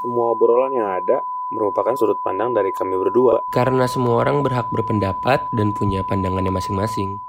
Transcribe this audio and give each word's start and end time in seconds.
Semua 0.00 0.32
obrolan 0.32 0.72
yang 0.72 0.88
ada 0.96 1.20
merupakan 1.52 1.92
sudut 1.92 2.16
pandang 2.24 2.56
dari 2.56 2.72
kami 2.72 2.96
berdua. 2.96 3.44
Karena 3.52 3.84
semua 3.84 4.24
orang 4.24 4.40
berhak 4.40 4.72
berpendapat 4.72 5.52
dan 5.52 5.76
punya 5.76 6.00
pandangannya 6.00 6.48
masing-masing. 6.48 7.20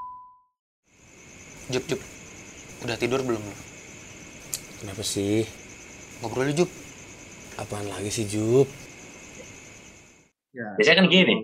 Jup, 1.68 1.84
Jup. 1.84 2.00
Udah 2.88 2.96
tidur 2.96 3.20
belum 3.28 3.44
lu? 3.44 3.56
Kenapa 4.80 5.04
sih? 5.04 5.44
Ngobrol 6.24 6.56
Jup. 6.56 6.72
Apaan 7.60 7.92
lagi 7.92 8.08
sih, 8.08 8.24
Jup? 8.24 8.72
Biasanya 10.56 11.04
kan 11.04 11.08
gini. 11.12 11.44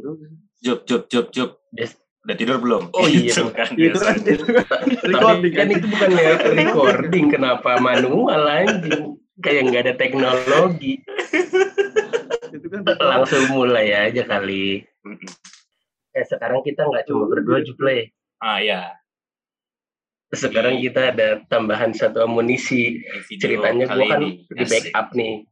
Jup, 0.64 0.88
jup, 0.88 1.12
jup, 1.12 1.28
jup. 1.36 1.59
Yes. 1.75 2.00
Udah 2.23 2.36
tidur 2.39 2.55
belum? 2.64 2.88
Oh 2.96 3.04
iya, 3.04 3.36
Bu. 3.36 3.52
kan. 3.59 3.75
Itu 3.75 4.00
kan 4.00 4.16
itu 4.23 4.44
kan 4.48 4.84
recording 5.04 5.44
Tapi 5.44 5.48
kan 5.52 5.68
itu 5.75 5.86
bukan 5.91 6.09
recording, 6.55 7.25
kenapa 7.36 7.84
manual 7.84 8.48
anjing? 8.48 9.16
Kayak 9.38 9.61
nggak 9.69 9.83
ada 9.85 9.93
teknologi. 9.95 10.93
Itu 12.55 12.67
kan 12.73 12.81
Langsung 12.97 13.43
mulai 13.53 13.93
aja 13.93 14.25
kali. 14.25 14.81
Eh 16.16 16.25
sekarang 16.25 16.66
kita 16.66 16.89
nggak 16.89 17.05
cuma 17.05 17.29
berdua 17.29 17.62
Juple. 17.62 18.09
Ah 18.41 18.57
ya. 18.57 18.98
Sekarang 20.34 20.81
kita 20.81 21.15
ada 21.15 21.39
tambahan 21.48 21.93
satu 21.95 22.26
amunisi. 22.26 22.99
Ceritanya 23.38 23.88
gue 23.88 24.03
kan 24.09 24.20
ini, 24.26 24.43
di 24.49 24.65
backup 24.65 25.07
nih. 25.15 25.45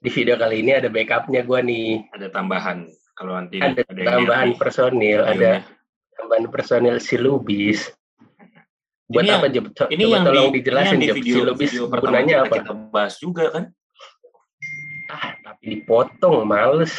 Di 0.00 0.08
video 0.10 0.34
kali 0.40 0.64
ini 0.64 0.72
ada 0.74 0.88
backupnya 0.88 1.44
gue 1.44 1.60
nih. 1.60 1.88
Ada 2.16 2.32
tambahan. 2.32 2.88
Kalau 3.14 3.36
nanti 3.36 3.60
Ada 3.60 3.84
yang 3.92 4.24
tambahan 4.24 4.50
personil, 4.56 5.20
ada 5.22 5.60
videonya. 5.60 5.60
tambahan 6.16 6.46
personil 6.48 6.96
si 6.96 7.20
Lubis. 7.20 7.92
Buat 9.10 9.22
Ini 9.26 9.30
apa 9.34 9.46
Jeb? 9.50 9.66
Co- 9.74 9.90
Ini 9.90 10.02
Coba 10.06 10.14
yang 10.14 10.22
tolong 10.22 10.46
di, 10.46 10.56
dijelasin 10.62 10.94
ini 10.94 11.06
yang 11.10 11.16
di 11.18 11.22
video, 11.26 11.42
Lubis 11.42 11.70
video 11.74 11.84
pertama 11.90 12.06
gunanya 12.14 12.36
apa? 12.46 12.54
kita 12.62 12.72
bahas 12.94 13.14
juga 13.18 13.44
kan. 13.50 13.64
Ah, 15.10 15.34
tapi 15.42 15.64
dipotong, 15.74 16.46
males. 16.46 16.94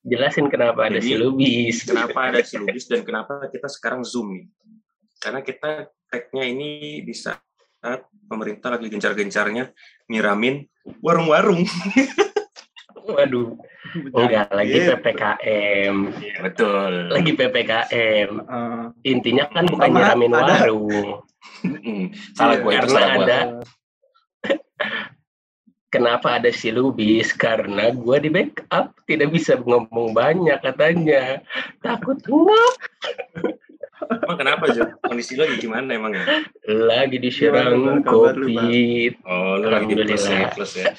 Jelasin 0.00 0.48
kenapa 0.48 0.88
ada 0.88 0.96
Jadi, 0.96 1.12
si 1.12 1.14
Lubis. 1.20 1.76
Kenapa 1.84 2.32
ada 2.32 2.40
si 2.40 2.56
Lubis 2.62 2.88
dan 2.88 3.04
kenapa 3.04 3.44
kita 3.52 3.68
sekarang 3.68 4.00
Zoom 4.08 4.32
nih? 4.40 4.46
Karena 5.20 5.44
kita 5.44 5.92
tag-nya 6.08 6.44
ini 6.48 7.02
di 7.04 7.12
saat 7.12 7.44
pemerintah 8.24 8.72
lagi 8.72 8.88
gencar-gencarnya 8.88 9.68
nyiramin 10.08 10.64
warung-warung. 11.04 11.60
Waduh, 13.06 13.54
enggak 14.12 14.50
lagi 14.50 14.72
Gitu. 14.74 14.90
PPKM. 14.92 15.94
Iya, 16.18 16.36
betul. 16.42 16.92
Lagi 17.14 17.32
PPKM. 17.38 18.30
Intinya 19.02 19.44
kan 19.46 19.64
bukan 19.66 19.88
nyiramin 19.94 20.32
ada- 20.34 20.58
warung. 20.66 21.22
Salah 22.34 22.58
Iya, 22.58 22.62
gue 22.66 22.72
karena 22.74 22.90
salah 22.90 23.08
gue. 23.14 23.24
ada 23.24 23.38
Kenapa 25.86 26.36
ada 26.36 26.50
si 26.52 26.68
Lubis? 26.68 27.32
Karena 27.32 27.88
gua 27.94 28.18
di 28.20 28.28
backup 28.28 28.92
tidak 29.08 29.32
bisa 29.32 29.56
ngomong 29.56 30.12
banyak 30.12 30.58
katanya. 30.60 31.40
Takut 31.80 32.18
ngap. 32.20 32.74
Emang 33.96 34.36
kenapa 34.36 34.68
Jo? 34.76 34.92
Kondisi 35.00 35.38
lo 35.38 35.48
lagi 35.48 35.56
gimana 35.56 35.96
emang 35.96 36.12
ya? 36.12 36.24
Lagi 36.68 37.16
diserang? 37.16 38.04
COVID. 38.04 39.12
Oh, 39.24 39.56
lu 39.56 39.72
lagi 39.72 39.94
di 39.96 40.04
ya, 40.04 40.52
plus 40.52 40.74
ya. 40.76 40.92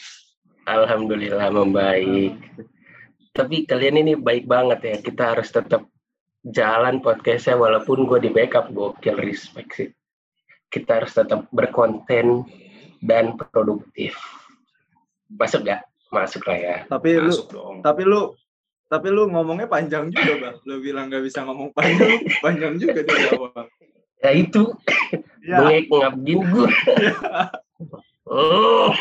Alhamdulillah 0.68 1.48
membaik. 1.50 2.36
Tapi 3.32 3.64
kalian 3.64 4.04
ini 4.04 4.14
baik 4.20 4.46
banget 4.46 4.80
ya. 4.84 4.96
Kita 5.00 5.24
harus 5.34 5.48
tetap 5.48 5.88
jalan 6.44 7.00
podcastnya 7.00 7.56
walaupun 7.56 8.04
gue 8.04 8.20
di 8.20 8.30
backup 8.30 8.70
gokil 8.76 9.16
respect 9.16 9.70
sih. 9.74 9.90
Kita 10.68 11.00
harus 11.00 11.16
tetap 11.16 11.48
berkonten 11.56 12.44
dan 13.00 13.40
produktif. 13.40 14.20
Masuk 15.32 15.64
gak? 15.64 15.88
Masuk 16.08 16.44
lah 16.48 16.56
ya. 16.58 16.78
tapi 16.88 17.20
lu 17.20 17.28
Masuk 17.28 17.48
dong. 17.52 17.76
tapi 17.84 18.08
lu 18.08 18.32
tapi 18.88 19.12
lu 19.12 19.28
ngomongnya 19.28 19.68
panjang 19.68 20.08
juga 20.08 20.40
bang 20.40 20.56
lu 20.64 20.80
bilang 20.80 21.12
nggak 21.12 21.20
bisa 21.20 21.44
ngomong 21.44 21.76
panjang 21.76 22.24
lu 22.24 22.32
panjang 22.40 22.74
juga 22.80 23.04
di 23.04 23.12
awal 23.36 23.68
Ya 24.24 24.32
itu 24.32 24.72
ya 25.52 25.60
bengek 25.68 25.92
ngap 25.92 26.16
gini 26.24 26.44
gue. 26.48 26.70
Oh, 28.28 28.92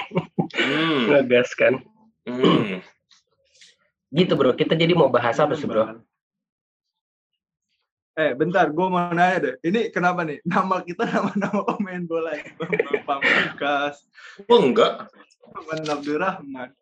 Hmm, 0.55 1.11
ngegas 1.11 1.51
kan. 1.53 1.83
hmm. 2.25 2.79
Gitu 4.09 4.33
bro, 4.33 4.55
kita 4.55 4.73
jadi 4.73 4.95
mau 4.95 5.11
bahas 5.11 5.37
apa 5.37 5.53
sih 5.53 5.67
bro? 5.67 5.99
eh 8.17 8.33
bentar 8.33 8.73
gue 8.73 8.87
mau 8.89 9.13
nanya 9.13 9.37
deh 9.45 9.55
ini 9.61 9.93
kenapa 9.93 10.25
nih 10.25 10.41
nama 10.41 10.81
kita 10.81 11.05
nama-nama 11.05 11.69
pemain 11.69 12.01
bola 12.01 12.33
ya 12.33 12.49
Pamungkas 13.05 14.09
Oh 14.49 14.65
enggak. 14.65 15.13
Bang 15.69 15.85
Abdurrahman 15.85 16.73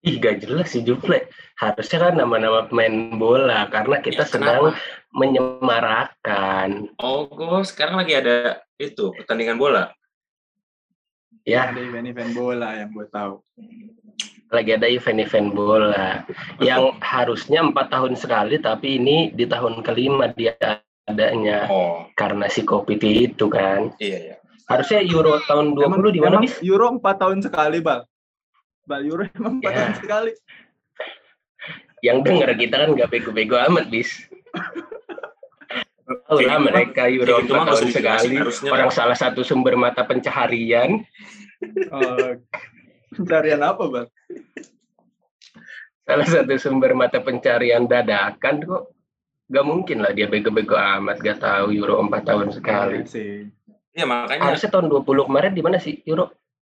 Ih 0.00 0.16
gak 0.16 0.40
jelas 0.40 0.70
sih 0.70 0.80
Juple. 0.80 1.26
Harusnya 1.58 1.98
kan 1.98 2.14
nama-nama 2.14 2.64
pemain 2.64 2.88
bola 3.18 3.66
karena 3.66 3.98
kita 3.98 4.22
Ya, 4.22 4.30
sedang 4.30 4.70
kenapa? 4.70 4.78
menyemarakan. 5.10 6.94
Oh, 6.96 7.26
gue 7.26 7.60
sekarang 7.66 8.00
lagi 8.00 8.14
ada 8.14 8.62
itu 8.78 9.10
pertandingan 9.12 9.58
bola. 9.58 9.90
Ya, 11.42 11.72
ada 11.72 11.80
event-event 11.80 12.32
bola 12.32 12.68
yang 12.76 12.90
gue 12.92 13.06
tahu 13.08 13.40
lagi 14.50 14.74
ada 14.74 14.90
event-event 14.90 15.54
bola 15.54 16.26
yang 16.58 16.98
harusnya 16.98 17.62
empat 17.62 17.86
tahun 17.88 18.18
sekali, 18.18 18.58
tapi 18.58 18.98
ini 18.98 19.30
di 19.30 19.46
tahun 19.46 19.78
kelima 19.80 20.26
dia 20.34 20.58
adanya 21.06 21.70
Oh, 21.70 22.02
karena 22.12 22.50
si 22.50 22.66
COVID 22.66 22.98
itu 22.98 23.46
kan. 23.46 23.94
iya 24.02 24.18
ya. 24.18 24.36
Harusnya 24.66 25.02
Euro 25.02 25.38
tahun 25.44 25.74
20 25.74 25.86
Emang- 25.86 26.02
di 26.10 26.20
mana 26.20 26.36
bis? 26.42 26.58
Euro 26.62 26.90
4 26.92 27.02
tahun 27.16 27.38
sekali 27.42 27.78
bang 27.78 28.02
Bang 28.86 29.02
Euro 29.06 29.22
emang 29.34 29.58
4 29.58 29.64
Ya. 29.64 29.70
tahun 29.72 29.94
sekali 29.98 30.32
Yang 32.00 32.18
denger 32.26 32.50
kita 32.56 32.76
kan 32.78 32.90
gak 32.94 33.10
bego-bego 33.10 33.54
amat 33.70 33.86
bis. 33.86 34.10
Lah 36.10 36.58
mereka 36.58 37.02
mah- 37.02 37.12
Euro 37.12 37.34
kayak 37.36 37.46
mah 37.46 37.54
4 37.54 37.54
nggak 37.60 37.66
tahun 37.70 37.90
sekali. 37.92 38.34
harusnya 38.36 38.70
Orang 38.70 38.90
lah. 38.90 38.96
salah 38.96 39.16
satu 39.16 39.40
sumber 39.40 39.74
mata 39.74 40.02
pencaharian. 40.02 40.90
oh, 41.90 42.30
pencarian 43.10 43.60
apa 43.60 43.84
bang 43.86 44.08
salah 46.02 46.26
satu 46.26 46.54
sumber 46.56 46.92
mata 46.92 47.18
pencarian 47.18 47.84
dadakan 47.84 48.58
kok 48.58 48.82
gak 49.46 49.62
mungkin 49.62 50.00
lah 50.00 50.10
dia 50.10 50.26
bego-bego 50.26 50.74
amat 50.74 51.18
gak 51.18 51.38
tahu 51.38 51.70
Euro 51.70 52.00
4 52.00 52.10
tahun 52.24 52.48
sekali 52.50 52.96
Iya 52.96 53.06
sih 53.06 53.32
Iya 53.92 54.04
makanya. 54.04 54.42
harusnya 54.46 54.70
tahun 54.70 54.86
20 54.88 55.04
kemarin 55.26 55.52
di 55.52 55.60
mana 55.60 55.76
sih 55.76 56.02
Euro 56.04 56.30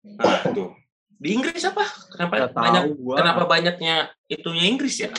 Nah, 0.03 0.43
tuh. 0.51 0.75
Di 1.15 1.31
Inggris 1.31 1.63
apa? 1.63 1.87
Kenapa 2.11 2.33
tahu 2.45 2.59
banyak? 2.59 2.83
gua. 2.99 3.15
Kenapa 3.15 3.43
banyaknya 3.47 3.95
itunya 4.27 4.67
Inggris 4.67 4.99
ya? 4.99 5.09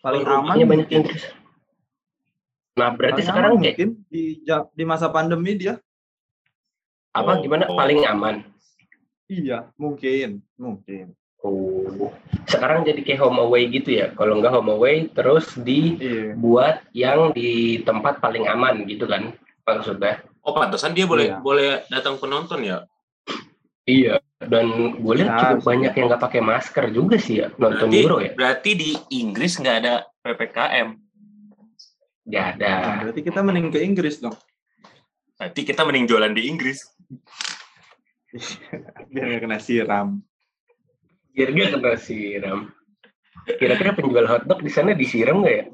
paling 0.00 0.24
aman 0.24 0.56
banyak. 0.58 0.88
Inggris 0.90 1.22
nah 2.80 2.90
berarti 2.90 3.20
Paling 3.20 3.28
sekarang 3.28 3.52
aman 3.52 3.60
kayak 3.60 3.76
mungkin 3.76 3.90
di 4.08 4.22
di 4.72 4.84
masa 4.84 5.06
pandemi 5.08 5.52
dia. 5.54 5.76
Apa 7.12 7.36
Oh, 7.36 7.42
gimana? 7.42 7.68
Oh. 7.68 7.76
paling 7.76 8.00
aman 8.02 8.36
iya 9.26 9.68
mungkin 9.76 10.40
mungkin. 10.56 11.12
Oh. 11.40 12.12
Sekarang 12.44 12.84
jadi 12.84 13.00
kayak 13.00 13.20
home 13.20 13.40
away 13.40 13.64
gitu 13.66 13.94
ya? 13.94 14.12
Kalau 14.12 14.36
nggak 14.36 14.52
home 14.52 14.70
away 14.70 15.08
terus 15.08 15.56
dibuat 15.56 16.84
iya 16.90 17.16
yang 17.16 17.32
di 17.32 17.50
tempat 17.80 18.18
paling 18.18 18.44
aman 18.44 18.84
gitu 18.84 19.04
kan 19.04 19.32
maksudnya? 19.62 20.20
Oh 20.40 20.52
pantesan 20.52 20.92
dia 20.92 21.04
boleh 21.04 21.30
Iya. 21.30 21.36
boleh 21.38 21.68
datang 21.86 22.16
penonton 22.16 22.64
ya? 22.64 22.84
iya 23.84 24.20
dan 24.40 24.66
gue 24.96 25.14
lihat 25.16 25.26
Ya, 25.26 25.38
cukup 25.50 25.66
banyak 25.66 25.92
yang 25.92 26.06
nggak 26.08 26.22
pakai 26.22 26.40
masker 26.40 26.84
juga 26.90 27.16
sih 27.16 27.40
ya 27.40 27.48
nonton 27.56 27.88
Berarti, 27.90 28.00
Euro 28.00 28.16
ya? 28.20 28.30
berarti 28.32 28.70
di 28.72 28.90
Inggris 29.10 29.56
nggak 29.56 29.76
ada 29.80 29.94
ppkm. 30.20 30.88
Nggak 32.26 32.44
ada 32.56 32.72
Nah, 32.72 32.96
berarti 33.06 33.20
kita 33.24 33.40
mending 33.40 33.68
ke 33.72 33.78
Inggris 33.80 34.20
dong 34.20 34.36
Berarti 35.40 35.60
kita 35.64 35.88
mending 35.88 36.04
jualan 36.04 36.32
di 36.36 36.42
Inggris. 36.52 36.84
biar 39.10 39.24
nggak 39.26 39.42
kena 39.48 39.58
siram 39.58 40.20
biar 41.30 41.48
dia 41.54 41.66
kena 41.72 41.94
siram. 41.96 42.60
Kira-kira 43.56 43.96
penjual 43.96 44.26
hotdog 44.28 44.60
di 44.60 44.68
sana 44.68 44.92
disiram 44.92 45.40
nggak 45.40 45.56
ya? 45.56 45.64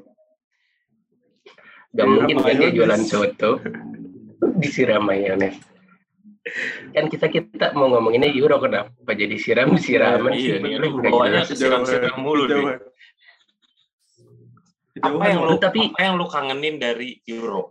Gak 1.97 2.05
Disiram 2.05 2.09
mungkin 2.13 2.35
kan 2.39 2.55
dia 2.55 2.69
jualan 2.71 3.01
soto 3.03 3.51
disiram 4.61 5.03
mayones. 5.03 5.57
Kan 6.95 7.11
kita 7.11 7.27
kita 7.27 7.75
mau 7.75 7.91
ngomonginnya 7.91 8.31
euro 8.31 8.61
kenapa 8.63 9.11
jadi 9.11 9.35
siram 9.35 9.75
siraman 9.75 10.31
Iya, 10.31 10.63
sih? 10.63 10.63
nggak 10.63 11.11
bawanya 11.11 11.43
jelas. 11.43 11.49
Kesiram-siram 11.51 12.15
mulu 12.21 12.47
nih. 12.47 12.79
Kejauhan. 14.97 15.13
Apa 15.13 15.23
Kejauhan, 15.23 15.29
yang 15.29 15.41
lu 15.45 15.55
Tapi- 15.61 15.87
apa 15.93 16.01
yang 16.01 16.15
lu 16.17 16.25
kangenin 16.25 16.75
dari 16.81 17.09
Euro? 17.29 17.63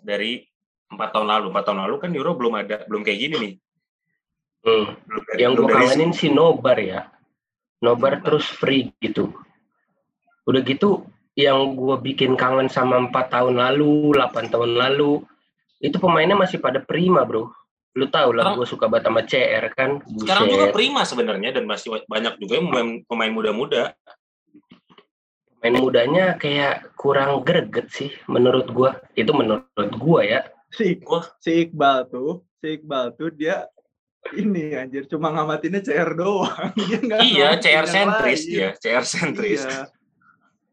Dari 0.00 0.42
empat 0.90 1.08
tahun 1.14 1.26
lalu, 1.30 1.46
empat 1.54 1.64
tahun 1.70 1.80
lalu 1.86 1.94
kan 2.02 2.10
Euro 2.10 2.32
belum 2.34 2.54
ada, 2.58 2.76
belum 2.90 3.02
kayak 3.06 3.18
gini 3.18 3.36
nih. 3.38 3.54
Hmm. 4.60 4.84
Belum 5.06 5.22
dari, 5.24 5.38
Yang 5.40 5.52
gue 5.54 5.64
dari- 5.64 5.74
kangenin 5.78 6.10
sih 6.12 6.30
nobar 6.30 6.78
ya. 6.82 7.00
Nobar 7.80 8.20
terus 8.20 8.44
free 8.44 8.92
gitu. 9.00 9.32
Udah 10.44 10.60
gitu 10.60 11.06
yang 11.38 11.72
gue 11.78 11.96
bikin 12.02 12.36
kangen 12.36 12.68
sama 12.68 13.00
empat 13.00 13.32
tahun 13.32 13.56
lalu, 13.56 14.12
8 14.12 14.50
tahun 14.52 14.76
lalu, 14.76 15.24
itu 15.80 15.96
pemainnya 15.96 16.36
masih 16.36 16.60
pada 16.60 16.82
prima 16.84 17.24
bro. 17.24 17.48
Lu 17.96 18.06
tahu 18.06 18.36
lah 18.36 18.54
gue 18.54 18.66
suka 18.68 18.86
banget 18.86 19.08
sama 19.08 19.20
CR 19.24 19.64
kan. 19.72 19.90
Sekarang 20.20 20.44
juga 20.46 20.68
Buset. 20.70 20.76
prima 20.76 21.02
sebenarnya 21.02 21.50
dan 21.56 21.64
masih 21.64 22.04
banyak 22.06 22.36
juga 22.38 22.52
yang 22.60 22.66
pemain, 22.68 22.88
pemain 23.08 23.32
muda-muda. 23.32 23.96
Main 25.60 25.76
mudanya 25.76 26.40
kayak 26.40 26.96
kurang 26.96 27.44
greget 27.44 27.88
sih 27.92 28.10
menurut 28.26 28.68
gua. 28.72 28.96
Itu 29.12 29.36
menurut 29.36 29.92
gua 29.96 30.20
ya. 30.24 30.40
Si, 30.72 30.96
si 31.38 31.50
Iqbal 31.68 32.08
tuh, 32.08 32.44
si 32.58 32.80
Iqbal 32.80 33.12
tuh 33.14 33.28
dia 33.30 33.66
ini 34.36 34.76
anjir 34.76 35.08
cuma 35.08 35.32
ngamatinnya 35.32 35.80
CR 35.80 36.12
doang. 36.12 36.70
Dia 36.76 37.18
Iya, 37.24 37.48
CR 37.56 37.86
sentris 37.88 38.44
lain. 38.44 38.56
ya, 38.56 38.68
CR 38.76 39.04
sentris. 39.04 39.64
Iya. 39.64 39.88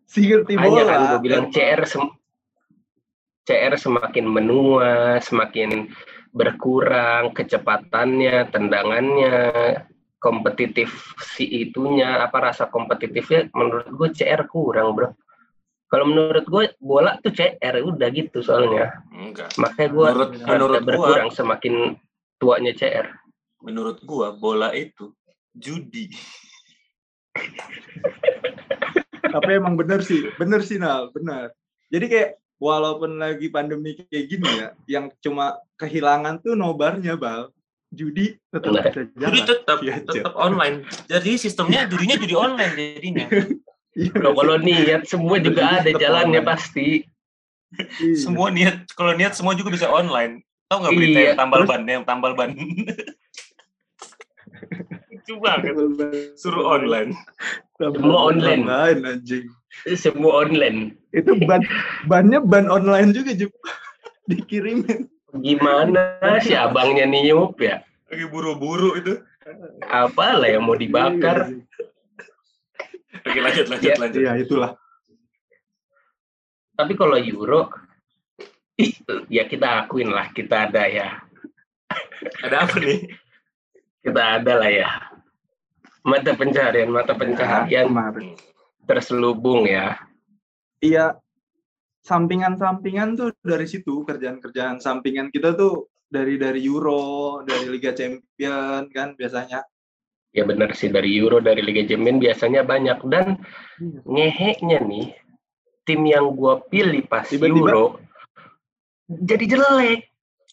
Si 0.04 0.20
ngerti 0.28 0.54
Hanya 0.60 0.68
bola. 0.68 0.84
kan 0.92 1.00
gue 1.16 1.20
bilang. 1.24 1.46
CR 1.50 1.82
sem- 1.88 2.16
CR 3.48 3.74
semakin 3.80 4.26
menua, 4.28 5.18
semakin 5.24 5.88
berkurang 6.36 7.32
kecepatannya, 7.32 8.52
tendangannya, 8.52 9.36
kompetitif 10.28 11.16
si 11.24 11.48
itunya, 11.64 12.20
apa 12.20 12.52
rasa 12.52 12.68
kompetitifnya 12.68 13.48
menurut 13.56 13.88
gue 13.88 14.10
CR 14.12 14.44
kurang, 14.52 14.92
Bro. 14.92 15.16
Kalau 15.88 16.04
menurut 16.04 16.44
gue 16.44 16.76
bola 16.84 17.16
tuh 17.24 17.32
CR 17.32 17.80
udah 17.80 18.12
gitu 18.12 18.44
soalnya. 18.44 19.00
Enggak. 19.16 19.56
Makanya 19.56 19.90
gue 19.96 20.08
Menurut 20.12 20.32
menurut 20.44 20.82
gua, 20.84 20.88
berkurang 20.92 21.32
semakin 21.32 21.96
tuanya 22.44 22.76
CR. 22.76 23.08
menurut 23.64 23.98
gua 24.06 24.36
bola 24.36 24.70
itu 24.76 25.16
judi. 25.58 26.14
Tapi 29.28 29.50
emang 29.50 29.74
bener 29.74 30.06
sih, 30.06 30.30
bener 30.38 30.62
sih 30.62 30.78
Nal, 30.78 31.10
bener. 31.10 31.56
Jadi 31.90 32.06
kayak 32.06 32.32
walaupun 32.62 33.18
lagi 33.18 33.50
pandemi 33.50 33.98
kayak 33.98 34.26
gini 34.30 34.50
ya, 34.62 34.70
yang 34.86 35.06
cuma 35.22 35.58
kehilangan 35.78 36.42
tuh 36.42 36.54
nobarnya 36.54 37.18
bal, 37.18 37.50
judi 37.90 38.36
tetap 38.48 38.70
Bener. 38.70 38.84
bisa 38.86 39.02
Judi 39.10 39.40
jalan. 39.40 39.48
tetap 39.48 39.78
Iya, 39.80 39.96
tetap 40.04 40.34
online. 40.36 40.76
Jadi 41.06 41.32
sistemnya 41.36 41.88
judinya 41.88 42.16
judi 42.16 42.36
online 42.36 42.74
jadinya. 42.76 43.28
Iya, 43.98 44.14
Kalau 44.14 44.38
kalau 44.38 44.56
niat 44.62 45.10
semua 45.10 45.42
juga 45.42 45.74
ada 45.74 45.82
tetap 45.82 45.98
jalannya 45.98 46.38
online. 46.38 46.52
pasti. 46.54 46.88
iya. 47.98 48.14
Semua 48.14 48.54
niat 48.54 48.86
kalau 48.94 49.10
niat 49.12 49.34
semua 49.34 49.58
juga 49.58 49.74
bisa 49.74 49.90
online. 49.90 50.46
Tahu 50.70 50.78
nggak 50.86 50.94
berita 50.94 51.18
Iya, 51.18 51.26
yang 51.26 51.38
tambal 51.40 51.58
terus- 51.58 51.70
ban 51.74 51.82
yang 51.84 52.06
tambal 52.06 52.32
ban? 52.38 52.54
Lucu 55.10 55.34
banget. 55.42 55.74
Suruh 56.38 56.78
online. 56.78 57.12
Semua 57.76 58.20
online. 58.30 58.62
Online 58.64 59.02
anjing. 59.18 59.46
Semua 59.98 60.46
online. 60.46 60.94
Itu 61.10 61.34
ban 61.44 61.66
bannya 62.06 62.38
ban 62.38 62.70
online 62.70 63.12
juga 63.12 63.34
Jup. 63.34 63.50
Dikirimin. 64.30 65.10
Gimana 65.42 66.02
si 66.42 66.54
abangnya 66.54 67.06
niup 67.06 67.58
ya? 67.60 67.84
Lagi 68.08 68.26
buru-buru 68.28 68.96
itu. 68.98 69.20
Apalah 69.88 70.48
yang 70.48 70.64
mau 70.68 70.76
dibakar? 70.76 71.52
Oke 73.24 73.40
lanjut 73.40 73.66
lanjut 73.68 73.88
Ya. 73.92 73.96
lanjut. 74.00 74.20
Iya, 74.24 74.34
itulah. 74.40 74.72
Tapi 76.78 76.94
kalau 76.94 77.18
Euro, 77.18 77.74
ya 79.28 79.44
kita 79.50 79.84
akuin 79.84 80.14
lah 80.14 80.30
kita 80.32 80.70
ada 80.70 80.86
ya. 80.86 81.10
Ada 82.46 82.68
apa 82.70 82.78
nih? 82.78 83.10
Kita 84.06 84.22
ada 84.40 84.54
lah 84.62 84.70
ya. 84.72 84.90
Mata 86.06 86.32
pencarian, 86.38 86.88
mata 86.88 87.12
pencaharian 87.18 87.90
kemarin. 87.92 88.36
terselubung 88.88 89.68
ya. 89.68 90.00
Iya, 90.80 91.20
sampingan-sampingan 92.08 93.20
tuh 93.20 93.36
dari 93.44 93.68
situ 93.68 94.08
kerjaan-kerjaan 94.08 94.80
sampingan 94.80 95.28
kita 95.28 95.52
tuh 95.54 95.92
dari 96.08 96.40
dari 96.40 96.64
Euro, 96.64 97.44
dari 97.44 97.68
Liga 97.68 97.92
Champion 97.92 98.88
kan 98.88 99.12
biasanya. 99.14 99.60
Ya 100.32 100.48
benar 100.48 100.72
sih 100.72 100.88
dari 100.88 101.12
Euro, 101.20 101.44
dari 101.44 101.60
Liga 101.60 101.84
Champions 101.84 102.24
biasanya 102.24 102.64
banyak 102.64 103.00
dan 103.06 103.44
Iya. 103.78 104.00
ngeheknya 104.08 104.80
nih 104.82 105.08
tim 105.84 106.02
yang 106.02 106.32
gua 106.32 106.64
pilih 106.64 107.04
pas 107.04 107.28
Tiba-tiba- 107.28 107.52
Euro 107.68 107.86
jadi 109.08 109.46
jelek. 109.48 110.00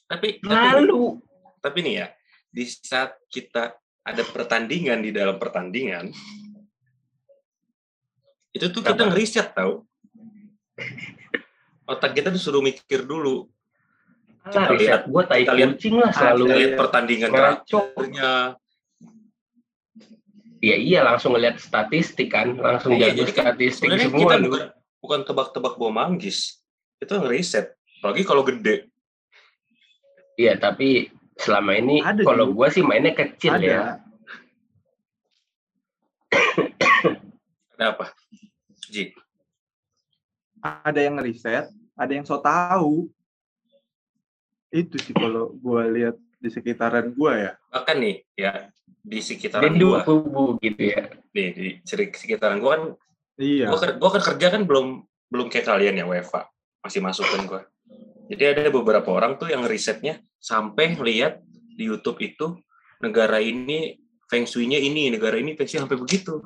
Tapi 0.04 0.38
tapi, 0.38 0.50
Lalu 0.50 1.18
tapi 1.58 1.78
nih 1.80 1.94
ya, 1.96 2.06
di 2.50 2.64
saat 2.66 3.14
kita 3.26 3.74
ada 4.04 4.22
pertandingan 4.26 5.00
di 5.00 5.10
dalam 5.10 5.38
pertandingan, 5.38 6.12
itu 8.52 8.66
tuh 8.68 8.82
kita 8.82 9.00
Apa? 9.00 9.10
ngeriset 9.10 9.48
tahu. 9.54 9.82
Otak 11.84 12.16
kita 12.16 12.32
disuruh 12.32 12.64
mikir 12.64 13.04
dulu. 13.04 13.48
Kita 14.44 14.72
lihat- 14.76 15.04
gua 15.08 15.24
tai 15.24 15.44
kita 15.44 15.52
lihat- 15.56 15.72
kucing 15.76 15.94
lah 16.00 16.10
selalu 16.12 16.44
Kita 16.44 16.54
lihat 16.56 16.72
pertandingan 16.76 17.30
terakhirnya. 17.32 18.32
Ya 20.64 20.76
iya 20.80 21.00
langsung 21.04 21.36
ngeliat 21.36 21.60
statistik 21.60 22.32
kan, 22.32 22.56
langsung 22.56 22.96
Iya, 22.96 23.12
jago 23.12 23.28
kan 23.28 23.52
statistik 23.52 23.88
semua. 24.00 24.16
kita 24.16 24.36
bukan 24.40 24.62
bukan 25.00 25.20
tebak-tebak 25.28 25.76
bawa 25.76 25.92
manggis. 25.92 26.64
Itu 26.96 27.20
ngeriset. 27.20 27.76
Apalagi 28.00 28.24
kalau 28.24 28.40
gede. 28.40 28.88
Iya 30.40 30.56
tapi 30.56 31.12
selama 31.36 31.76
ini 31.76 32.00
Ada, 32.00 32.24
kalau 32.24 32.48
gua 32.50 32.72
sih 32.72 32.80
mainnya 32.80 33.12
kecil 33.12 33.60
Ada. 33.60 33.64
ya. 33.64 33.80
Ada 37.74 37.84
apa? 37.92 38.06
Ji. 38.88 39.12
Ada 40.64 41.04
yang 41.04 41.20
ngeriset, 41.20 41.68
ada 41.92 42.12
yang 42.16 42.24
so 42.24 42.40
tahu. 42.40 43.12
Itu 44.72 44.96
sih 44.96 45.12
kalau 45.12 45.52
gua 45.60 45.84
lihat 45.84 46.16
di 46.40 46.48
sekitaran 46.48 47.12
gua 47.12 47.32
ya. 47.36 47.52
Bahkan 47.68 47.96
nih 48.00 48.16
ya 48.32 48.72
di 49.04 49.20
sekitaran 49.20 49.76
gua, 49.76 50.00
kubu 50.08 50.56
gitu 50.64 50.96
ya. 50.96 51.12
nih 51.36 51.48
di 51.52 51.66
seri- 51.84 52.16
sekitaran 52.16 52.64
gua 52.64 52.70
kan 52.80 52.82
Iya. 53.36 53.68
ker- 53.76 54.00
gua 54.00 54.10
kan 54.16 54.22
kerja 54.24 54.46
kan 54.56 54.64
belum 54.64 55.04
belum 55.28 55.52
kayak 55.52 55.68
kalian 55.68 56.00
ya 56.00 56.08
WFA. 56.08 56.48
Masih 56.80 57.04
masuk 57.04 57.28
kan 57.28 57.44
gua. 57.44 57.62
Jadi 58.32 58.42
ada 58.56 58.72
beberapa 58.72 59.12
orang 59.12 59.36
tuh 59.36 59.52
yang 59.52 59.68
risetnya 59.68 60.16
sampai 60.40 60.96
lihat 60.96 61.44
di 61.76 61.84
YouTube 61.92 62.24
itu 62.24 62.56
negara 63.04 63.36
ini 63.36 64.00
feng 64.32 64.48
shui-nya 64.48 64.80
ini, 64.80 65.12
negara 65.12 65.36
ini 65.36 65.52
feng 65.52 65.68
shui 65.68 65.84
sampai 65.84 66.00
begitu. 66.00 66.40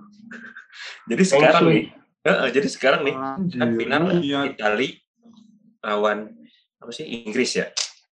Jadi 1.11 1.23
sekarang 1.23 1.71
nih, 1.71 1.85
Heeh, 2.25 2.49
jadi 2.50 2.69
sekarang 2.69 3.06
nih 3.06 3.15
Anjir, 3.15 3.59
kan 3.62 3.70
final 3.79 4.03
iya. 4.20 4.41
Itali 4.50 4.99
lawan 5.81 6.35
apa 6.79 6.91
sih 6.91 7.06
Inggris 7.06 7.55
ya. 7.55 7.67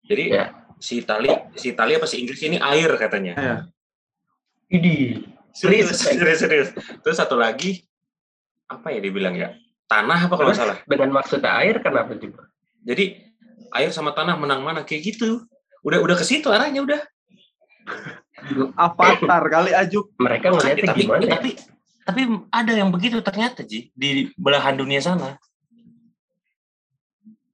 Jadi 0.06 0.24
Ya. 0.30 0.54
si 0.78 1.02
Itali 1.02 1.30
si 1.57 1.74
Itali 1.74 1.98
apa 1.98 2.06
si 2.06 2.22
Inggris 2.22 2.42
ini 2.46 2.62
air 2.62 2.90
katanya. 2.96 3.34
Iya. 3.36 3.56
Idi. 4.69 5.25
Serius, 5.56 5.96
serius, 5.96 6.39
serius. 6.44 6.70
Terus 6.75 7.15
satu 7.15 7.39
lagi 7.39 7.82
apa 8.68 8.91
ya 8.91 9.00
dibilang 9.00 9.34
ya? 9.34 9.56
Tanah 9.86 10.25
apa 10.27 10.36
kalau 10.36 10.50
Terus 10.51 10.60
salah? 10.60 10.77
dengan 10.86 11.10
maksud 11.15 11.41
air 11.46 11.77
kenapa 11.79 12.18
juga? 12.18 12.50
Jadi 12.84 13.22
air 13.72 13.89
sama 13.89 14.12
tanah 14.12 14.36
menang 14.38 14.62
mana 14.62 14.82
kayak 14.84 15.15
gitu. 15.15 15.46
Udah 15.86 16.01
udah 16.01 16.15
ke 16.18 16.25
situ 16.25 16.50
arahnya 16.50 16.82
udah. 16.84 17.01
Avatar 18.77 19.44
kali 19.48 19.72
ajuk. 19.74 20.12
Mereka 20.18 20.53
ngeliatnya 20.53 20.86
tapi 20.91 21.01
gimana 21.01 21.24
ya? 21.24 21.32
tapi 21.38 21.50
tapi 22.05 22.21
ada 22.53 22.69
yang 22.71 22.93
begitu 22.93 23.17
ternyata 23.19 23.65
Ji 23.65 23.89
di 23.97 24.29
belahan 24.38 24.77
dunia 24.77 25.01
sana. 25.01 25.41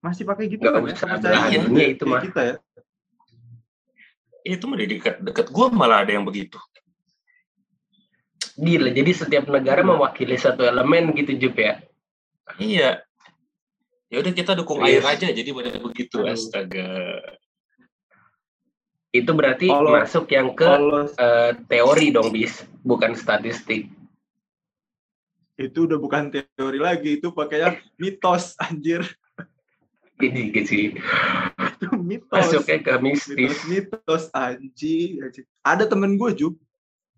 Masih 0.03 0.27
pakai 0.27 0.51
gitu 0.51 0.65
kan? 0.67 0.84
belahan 0.84 1.50
gitu 1.55 1.65
dunia 1.72 1.86
ya, 1.88 1.89
itu 1.96 2.03
mah. 2.03 2.22
kita 2.22 2.41
ya. 2.43 2.55
Itu 4.43 4.63
mah 4.67 4.77
di 4.81 4.86
dekat 4.98 5.24
dekat 5.24 5.48
gua 5.53 5.72
malah 5.72 6.03
ada 6.03 6.12
yang 6.12 6.27
begitu. 6.27 6.60
Gila, 8.60 8.91
jadi 8.91 9.12
setiap 9.15 9.48
negara 9.48 9.79
mewakili 9.81 10.36
satu 10.36 10.67
elemen 10.67 11.15
gitu 11.15 11.31
Jup 11.39 11.55
ya. 11.55 11.79
Iya. 12.60 13.00
Ya 14.12 14.17
udah 14.20 14.34
kita 14.36 14.51
dukung 14.60 14.84
Iya. 14.84 15.00
air 15.00 15.03
aja 15.08 15.27
jadi 15.31 15.50
pada 15.55 15.79
begitu 15.79 16.20
Aduh. 16.20 16.36
astaga. 16.36 16.91
Itu 19.15 19.31
berarti 19.31 19.72
Kalau- 19.72 19.96
masuk 19.96 20.27
yang 20.36 20.51
ke 20.51 20.67
eh, 21.15 21.51
teori 21.72 22.12
dong 22.12 22.36
bis, 22.36 22.67
bukan 22.84 23.15
statistik. 23.15 23.88
Itu 25.70 25.86
udah 25.86 25.98
bukan 26.01 26.32
teori 26.32 26.80
lagi, 26.82 27.22
itu 27.22 27.30
pakainya 27.30 27.77
mitos 28.01 28.58
anjir. 28.58 29.06
Ini 30.22 30.53
gitu 30.53 30.68
sih. 30.70 30.84
Itu 31.77 31.98
mitos. 31.98 32.50
Masuknya 32.50 32.77
ke 32.82 32.94
mistis. 33.01 33.38
mitos 33.38 33.62
mitos 33.65 34.24
anjing. 34.34 35.18
Ada 35.62 35.86
temen 35.89 36.18
gue 36.18 36.32
Jup 36.34 36.56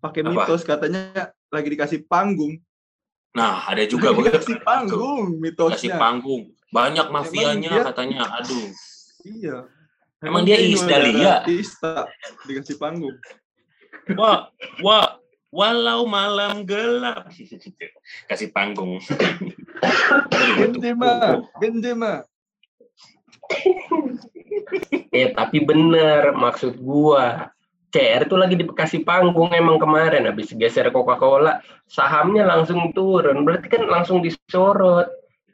pakai 0.00 0.24
mitos 0.24 0.64
katanya 0.64 1.32
lagi 1.48 1.68
dikasih 1.72 2.04
panggung. 2.04 2.60
Nah, 3.34 3.66
ada 3.66 3.82
juga 3.84 4.14
Lagi 4.14 4.18
begitu. 4.20 4.32
dikasih 4.38 4.58
panggung 4.62 5.22
mitosnya. 5.42 5.96
panggung. 5.98 6.42
Banyak 6.70 7.06
mafianya 7.10 7.70
dia- 7.70 7.86
katanya. 7.86 8.20
Aduh. 8.40 8.70
Iya. 9.24 9.56
Emang 10.24 10.42
dia 10.48 10.56
Iis 10.56 10.80
udah 10.80 10.88
Dahlia? 10.88 11.32
artista, 11.44 12.08
dikasih 12.48 12.76
panggung. 12.80 13.12
Wah, 14.16 14.48
wah, 14.80 15.20
walau 15.54 16.02
malam 16.10 16.66
gelap. 16.66 17.30
Kasih 18.28 18.50
panggung. 18.50 18.98
Aduh, 18.98 20.50
Benzema, 20.58 21.38
Benzema. 21.62 22.14
Eh 25.14 25.30
tapi 25.30 25.62
bener 25.62 26.34
maksud 26.34 26.82
gua. 26.82 27.54
CR 27.94 28.26
tuh 28.26 28.42
lagi 28.42 28.58
dikasih 28.58 29.06
panggung 29.06 29.54
emang 29.54 29.78
kemarin 29.78 30.26
habis 30.26 30.50
geser 30.50 30.90
Coca-Cola 30.90 31.62
sahamnya 31.86 32.42
langsung 32.42 32.90
turun 32.90 33.46
berarti 33.46 33.70
kan 33.70 33.86
langsung 33.86 34.18
disorot 34.18 35.06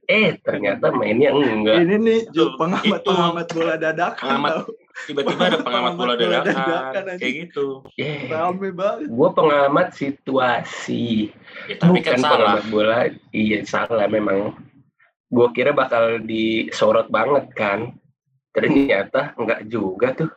eh 0.09 0.40
ternyata 0.40 0.88
mainnya 0.88 1.37
enggak 1.37 1.85
Ini 1.85 1.97
nih 2.00 2.21
pengamat 2.57 3.04
itu. 3.04 3.09
pengamat 3.12 3.47
bola 3.52 3.75
dadakan. 3.76 4.25
Pengamat. 4.25 4.52
Tiba-tiba 5.00 5.42
ada 5.44 5.59
pengamat 5.59 5.92
bola 5.94 6.12
dadakan. 6.14 6.54
Kayak 7.16 7.35
gitu. 7.47 7.80
eh 7.94 8.26
Rame 8.26 8.68
banget. 8.70 9.09
gua 9.09 9.28
pengamat 9.30 9.92
situasi 9.92 11.30
Ya, 11.66 11.75
tapi 11.76 11.99
bukan 11.99 12.11
kan 12.11 12.18
salah. 12.18 12.32
pengamat 12.32 12.64
bola 12.66 12.99
iya 13.30 13.59
salah 13.62 14.06
memang 14.06 14.54
gua 15.26 15.49
kira 15.50 15.70
bakal 15.70 16.18
disorot 16.20 17.09
banget 17.09 17.49
kan 17.52 17.94
ternyata 18.50 19.30
enggak 19.35 19.62
juga 19.64 20.11
tuh 20.16 20.30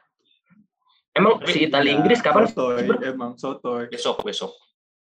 emang 1.11 1.37
Tapi- 1.39 1.49
si 1.49 1.59
Italia 1.63 1.89
Ya, 1.89 1.95
Inggris 1.95 2.19
kapan 2.19 2.45
Sotoy, 2.45 2.85
emang 3.03 3.31
sotoy. 3.35 3.83
Besok, 3.87 4.21
besok. 4.21 4.53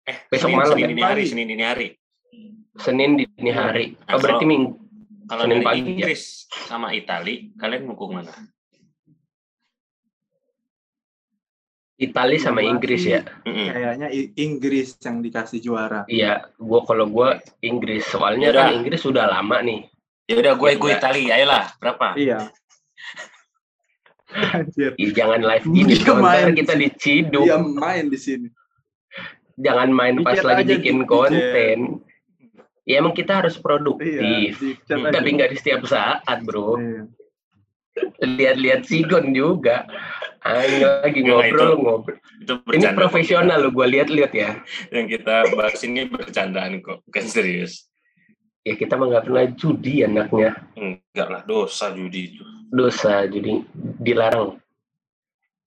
Eh, 0.05 0.17
Besok 0.27 0.47
Senin, 0.47 0.59
malam 0.59 0.75
Senin 0.75 0.85
ya? 0.85 0.93
ini 0.93 1.03
hari. 1.03 1.25
Senin 1.25 1.49
ini 1.49 1.65
hari. 1.65 1.89
Senin 2.75 3.11
dini 3.15 3.51
hari 3.51 3.85
Nah, 4.01 4.15
oh 4.15 4.21
berarti 4.21 4.45
minggu 4.45 4.71
Kalau 5.25 5.43
Senin 5.43 5.57
dari 5.57 5.65
pagi, 5.65 5.79
ya? 5.81 5.87
Inggris 5.97 6.23
sama 6.67 6.91
Itali, 6.91 7.55
kalian 7.55 7.87
dukung 7.87 8.13
mana? 8.15 8.35
Italia 12.05 12.39
sama 12.39 12.61
Inggris 12.61 13.01
sih 13.01 13.17
ya. 13.17 13.23
Kayaknya 13.45 14.09
Inggris 14.37 14.95
yang 15.01 15.21
dikasih 15.21 15.59
juara. 15.59 16.05
Iya, 16.07 16.49
gua 16.57 16.85
kalau 16.85 17.09
gua 17.09 17.41
Inggris 17.61 18.05
soalnya 18.05 18.53
Yaudah. 18.53 18.65
kan 18.69 18.77
Inggris 18.77 19.01
sudah 19.01 19.25
lama 19.27 19.59
nih. 19.61 19.81
Ya 20.25 20.41
udah, 20.41 20.57
gue 20.57 20.71
gue 20.75 20.89
Enggak. 20.89 21.05
Itali, 21.05 21.23
ayolah. 21.29 21.65
Berapa? 21.77 22.17
Iya. 22.17 22.49
Anjir. 24.57 24.93
Ih, 24.97 25.13
jangan 25.13 25.41
live 25.41 25.67
gini 25.69 25.95
Dia 25.95 26.05
dong, 26.05 26.19
ntar 26.19 26.49
main. 26.49 26.55
kita 26.57 26.75
diciduk. 26.75 27.45
Dia 27.45 27.59
main 27.61 28.05
di 28.09 28.19
sini. 28.19 28.49
Jangan 29.55 29.89
main 29.93 30.15
pas 30.25 30.41
lagi 30.41 30.65
aja, 30.65 30.73
bikin 30.75 31.07
konten. 31.07 32.03
Ya 32.85 33.01
emang 33.01 33.13
kita 33.13 33.41
harus 33.41 33.55
Iya. 33.55 33.63
produktif. 33.63 34.11
aja. 34.83 35.13
Tapi 35.13 35.29
nggak 35.31 35.51
di 35.53 35.57
setiap 35.57 35.83
saat, 35.87 36.39
bro. 36.43 36.77
Iya. 36.77 37.05
Lihat-lihat 38.21 38.83
Sigon 38.87 39.31
juga. 39.31 39.87
Ayo 40.45 41.01
lagi 41.01 41.25
Nggak, 41.25 41.31
ngobrol 41.31 41.71
itu- 41.73 41.81
ngobrol. 41.81 42.17
Itu 42.45 42.53
Ini 42.69 42.93
profesional 42.93 43.59
lo, 43.65 43.69
gua 43.73 43.87
lihat-lihat 43.89 44.33
ya. 44.37 44.61
Yang 44.93 45.07
kita 45.17 45.35
bahas 45.57 45.81
ini 45.81 46.05
bercandaan 46.05 46.85
kok, 46.85 47.01
bukan 47.09 47.25
serius. 47.25 47.89
Ya 48.61 48.77
kita 48.77 48.97
mah 48.97 49.09
nggak 49.09 49.25
pernah 49.29 49.45
judi 49.57 50.05
anaknya. 50.05 50.53
Enggak 50.77 51.29
lah, 51.29 51.43
dosa 51.45 51.93
judi 51.93 52.33
itu. 52.33 52.45
Dosa 52.69 53.25
jadi 53.25 53.61
dilarang. 54.01 54.61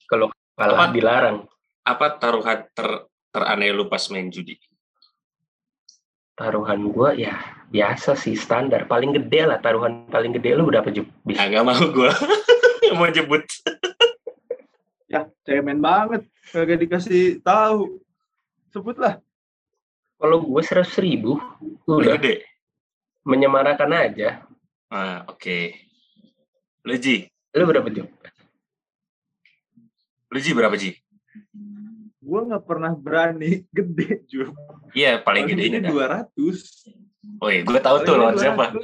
Kalau 0.05 0.29
kalah 0.53 0.89
Apa? 0.89 0.93
dilarang. 0.93 1.38
Apa 1.81 2.19
taruhan 2.19 2.67
ter 2.75 3.07
teraneh 3.31 3.72
lu 3.72 3.88
pas 3.88 4.01
main 4.12 4.27
judi? 4.27 4.60
Taruhan 6.38 6.88
gua 6.88 7.12
ya 7.12 7.34
biasa 7.67 8.13
sih 8.13 8.38
standar 8.38 8.86
paling 8.86 9.12
gede 9.12 9.44
lah 9.44 9.58
taruhan 9.58 10.06
paling 10.08 10.32
gede 10.32 10.53
lu 10.53 10.63
berapa 10.63 10.88
Jup? 10.88 11.03
Ah, 11.03 11.17
Bisa 11.25 11.44
nggak 11.44 11.65
mau 11.65 11.84
gue. 11.89 12.12
mau 12.96 13.10
jebut. 13.10 13.44
Ya, 15.08 15.24
cemen 15.41 15.79
banget. 15.79 16.27
Kagak 16.51 16.84
dikasih 16.84 17.39
tahu. 17.39 17.96
Sebutlah. 18.70 19.24
kalau 20.20 20.44
gue 20.44 20.60
seratus 20.60 21.00
ribu 21.00 21.39
Udah 21.88 21.96
udah 21.96 22.13
gede. 22.20 22.44
menyemarakan 23.24 23.88
aja 23.96 24.44
Ah, 24.88 25.24
oke. 25.25 25.79
Lu 26.84 26.91
Ji? 26.96 27.24
lu 27.51 27.63
berapa 27.63 27.88
Jup? 27.88 28.12
Lu 30.27 30.38
Ji 30.38 30.51
berapa 30.51 30.75
Ji? 30.75 30.91
Gua 32.27 32.43
nggak 32.43 32.63
pernah 32.67 32.91
berani 32.91 33.63
gede 33.77 34.27
juga. 34.27 34.51
Iya, 34.91 35.24
paling 35.24 35.48
gedenya 35.48 35.79
dah. 35.88 35.91
dua 35.96 36.05
ratus. 36.12 36.84
Oh 37.39 37.48
iya, 37.48 37.63
gue 37.63 37.79
tahu 37.79 37.98
tuh 38.03 38.15
lawan 38.19 38.36
siapa. 38.39 38.75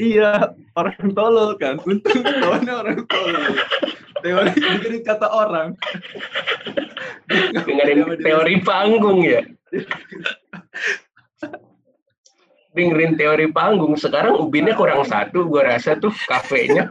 Iya, 0.00 0.54
orang 0.76 1.10
tolol 1.12 1.56
kan. 1.60 1.76
Untung 1.84 2.24
lawannya 2.24 2.72
orang 2.72 2.98
tolol. 3.04 3.52
Teori 4.24 4.50
dengerin 4.56 5.02
kata 5.04 5.28
orang. 5.28 5.76
dengerin 7.28 8.18
teori 8.24 8.56
panggung 8.64 9.20
ya 9.20 9.44
dengerin 12.72 13.18
teori 13.18 13.46
panggung 13.52 13.98
sekarang 13.98 14.38
ubinnya 14.38 14.72
kurang 14.78 15.04
satu 15.04 15.44
gue 15.50 15.62
rasa 15.62 15.98
tuh 15.98 16.14
kafenya 16.30 16.88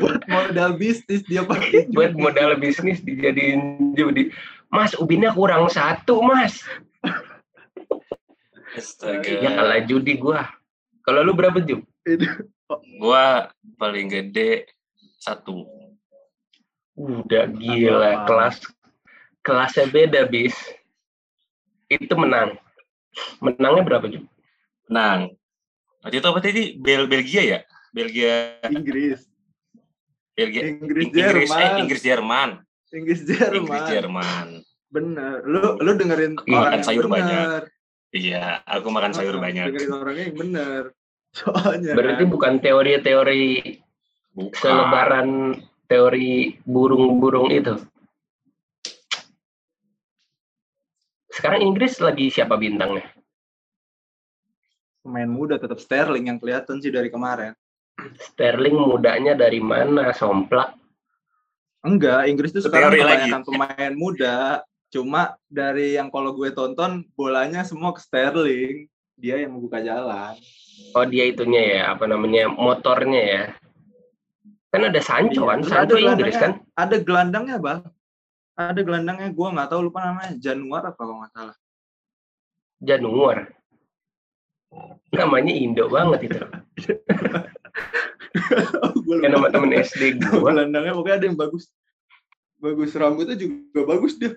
buat 0.00 0.18
modal 0.54 0.78
bisnis 0.78 1.26
dia 1.26 1.42
pakai 1.42 1.86
buat 1.98 2.14
modal 2.14 2.54
bisnis 2.62 3.02
dijadiin 3.02 3.92
judi 3.98 4.30
mas 4.70 4.94
ubinnya 4.94 5.34
kurang 5.34 5.66
satu 5.66 6.22
mas 6.22 6.62
Astaga. 8.78 9.42
ya 9.42 9.50
kalah 9.58 9.82
judi 9.82 10.14
gue 10.14 10.38
kalau 11.04 11.20
lu 11.20 11.36
berapa 11.36 11.60
Jup? 11.60 11.84
Gua 12.96 13.52
paling 13.76 14.08
gede 14.08 14.72
satu. 15.20 15.68
Udah 16.96 17.44
gila 17.52 18.24
Apa? 18.24 18.26
kelas 18.26 18.56
kelasnya 19.44 19.86
beda 19.92 20.24
bis. 20.24 20.56
Itu 21.92 22.16
menang. 22.16 22.56
Menangnya 23.44 23.84
berapa 23.84 24.08
Jup? 24.08 24.24
Menang. 24.88 25.36
Waktu 26.00 26.24
itu 26.24 26.28
apa 26.32 26.40
tadi? 26.40 26.62
Bel 26.80 27.04
Belgia 27.04 27.42
ya? 27.44 27.58
Belgia 27.92 28.56
Inggris. 28.72 29.28
Belgia 30.34 30.62
Inggris 30.66 31.04
Inggris 31.06 31.14
Jerman. 31.14 31.58
eh, 31.64 31.80
Inggris 31.80 32.02
Jerman. 32.02 32.50
Inggris 32.90 33.20
Inggris 33.20 33.20
Jerman. 33.24 33.86
Jerman. 33.86 34.46
Bener. 34.88 35.36
Lu 35.42 35.78
lu 35.78 35.90
dengerin 35.94 36.32
Iya, 36.40 36.50
orang 36.50 36.58
makan 36.60 36.72
yang 36.72 36.84
sayur 36.84 37.04
bener. 37.04 37.14
banyak. 37.16 37.62
Iya, 38.10 38.44
aku 38.64 38.88
makan 38.88 39.12
sayur 39.12 39.34
Ah, 39.34 39.42
banyak. 39.42 39.64
Dengerin 39.68 39.92
orangnya 39.92 40.24
yang 40.24 40.38
bener. 40.38 40.82
Soalnya 41.38 41.92
Berarti 41.92 42.22
kan, 42.22 42.30
bukan 42.30 42.52
teori-teori 42.58 43.44
Bukan. 44.32 44.54
selebaran 44.56 45.28
teori 45.86 46.32
burung-burung 46.62 47.50
itu. 47.50 47.74
Sekarang 51.28 51.62
Inggris 51.64 51.98
lagi 51.98 52.30
siapa 52.30 52.54
bintangnya? 52.54 53.06
pemain 55.04 55.28
muda 55.28 55.60
tetap 55.60 55.76
Sterling 55.76 56.32
yang 56.32 56.40
kelihatan 56.40 56.80
sih 56.80 56.88
dari 56.88 57.12
kemarin. 57.12 57.52
Sterling 58.18 58.74
mudanya 58.76 59.32
dari 59.34 59.62
mana? 59.62 60.10
Somplak. 60.12 60.74
Enggak, 61.84 62.26
Inggris 62.26 62.50
tuh 62.50 62.64
sekarang 62.64 62.96
lagi. 62.96 63.28
kebanyakan 63.28 63.42
pemain 63.44 63.92
muda. 63.94 64.36
Cuma 64.88 65.36
dari 65.46 65.94
yang 65.94 66.08
kalau 66.08 66.32
gue 66.32 66.48
tonton 66.50 67.04
bolanya 67.12 67.62
semua 67.62 67.92
ke 67.92 68.00
Sterling. 68.00 68.88
Dia 69.14 69.38
yang 69.38 69.54
membuka 69.58 69.78
jalan. 69.78 70.34
Oh 70.90 71.06
dia 71.06 71.30
itunya 71.30 71.62
ya, 71.78 71.82
apa 71.94 72.10
namanya, 72.10 72.50
motornya 72.50 73.22
ya. 73.22 73.44
Kan 74.74 74.90
ada 74.90 74.98
Sancho 74.98 75.46
Iya, 75.46 75.50
kan, 75.54 75.60
Sancho 75.62 75.94
ada 75.94 76.02
Inggris 76.02 76.34
kan? 76.34 76.58
gelandangnya- 76.58 76.74
Ada 76.74 76.96
gelandangnya 76.98 77.56
bang. 77.62 77.80
Ada 78.54 78.80
gelandangnya 78.82 79.28
gue 79.30 79.48
nggak 79.54 79.68
tahu 79.70 79.80
lupa 79.86 79.98
namanya 80.02 80.34
Januar 80.34 80.82
apa 80.90 80.98
kalau 80.98 81.22
nggak 81.22 81.30
salah. 81.30 81.56
Januar. 82.82 83.38
Namanya 85.14 85.54
Indo 85.54 85.86
banget 85.86 86.20
itu. 86.26 86.42
gue 89.06 89.16
Kayak 89.22 89.32
nama 89.32 89.48
temen 89.50 89.70
SD 89.72 90.02
gua. 90.18 90.50
gelandangnya 90.52 90.92
pokoknya 90.94 91.16
ada 91.22 91.26
yang 91.30 91.38
bagus. 91.38 91.70
Bagus 92.58 92.90
rambutnya 92.96 93.36
juga 93.38 93.80
bagus 93.84 94.16
dia. 94.16 94.34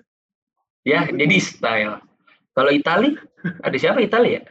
Ya, 0.86 1.04
jadi 1.08 1.36
style. 1.42 2.00
Kalau 2.54 2.70
Itali, 2.72 3.14
ada 3.62 3.76
siapa 3.76 4.02
Itali 4.02 4.40
ya? 4.40 4.42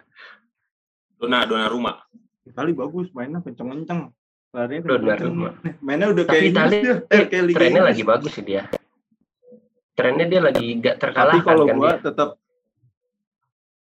Dona 1.18 1.44
Dona 1.50 1.68
rumah. 1.68 2.06
Itali 2.46 2.72
bagus 2.72 3.10
mainnya 3.12 3.42
kenceng-kenceng. 3.44 4.14
Larinya 4.56 4.82
kenceng-kenceng. 4.86 5.36
Mainnya 5.84 6.08
udah 6.14 6.24
Tapi 6.24 6.34
kayak 6.38 6.52
Itali 6.54 6.78
dia. 6.80 6.96
Eh, 7.12 7.24
kayak 7.28 7.44
Liga 7.52 7.58
Trennya 7.60 7.84
lagi 7.84 8.04
bagus 8.06 8.32
sih 8.38 8.46
dia. 8.46 8.70
Trennya 9.98 10.26
dia 10.30 10.42
lagi 10.46 10.66
gak 10.78 10.96
Tapi 10.98 11.02
terkalahkan 11.04 11.44
kalau 11.46 11.66
kan 11.66 11.76
gua 11.76 11.92
dia. 11.98 12.06
tetap 12.06 12.30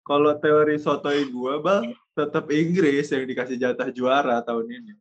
kalau 0.04 0.36
teori 0.38 0.76
sotoy 0.78 1.26
gua 1.32 1.60
bang 1.64 1.96
tetap 2.14 2.46
Inggris 2.52 3.10
yang 3.10 3.24
dikasih 3.26 3.58
jatah 3.58 3.90
juara 3.90 4.44
tahun 4.44 4.68
ini. 4.70 4.94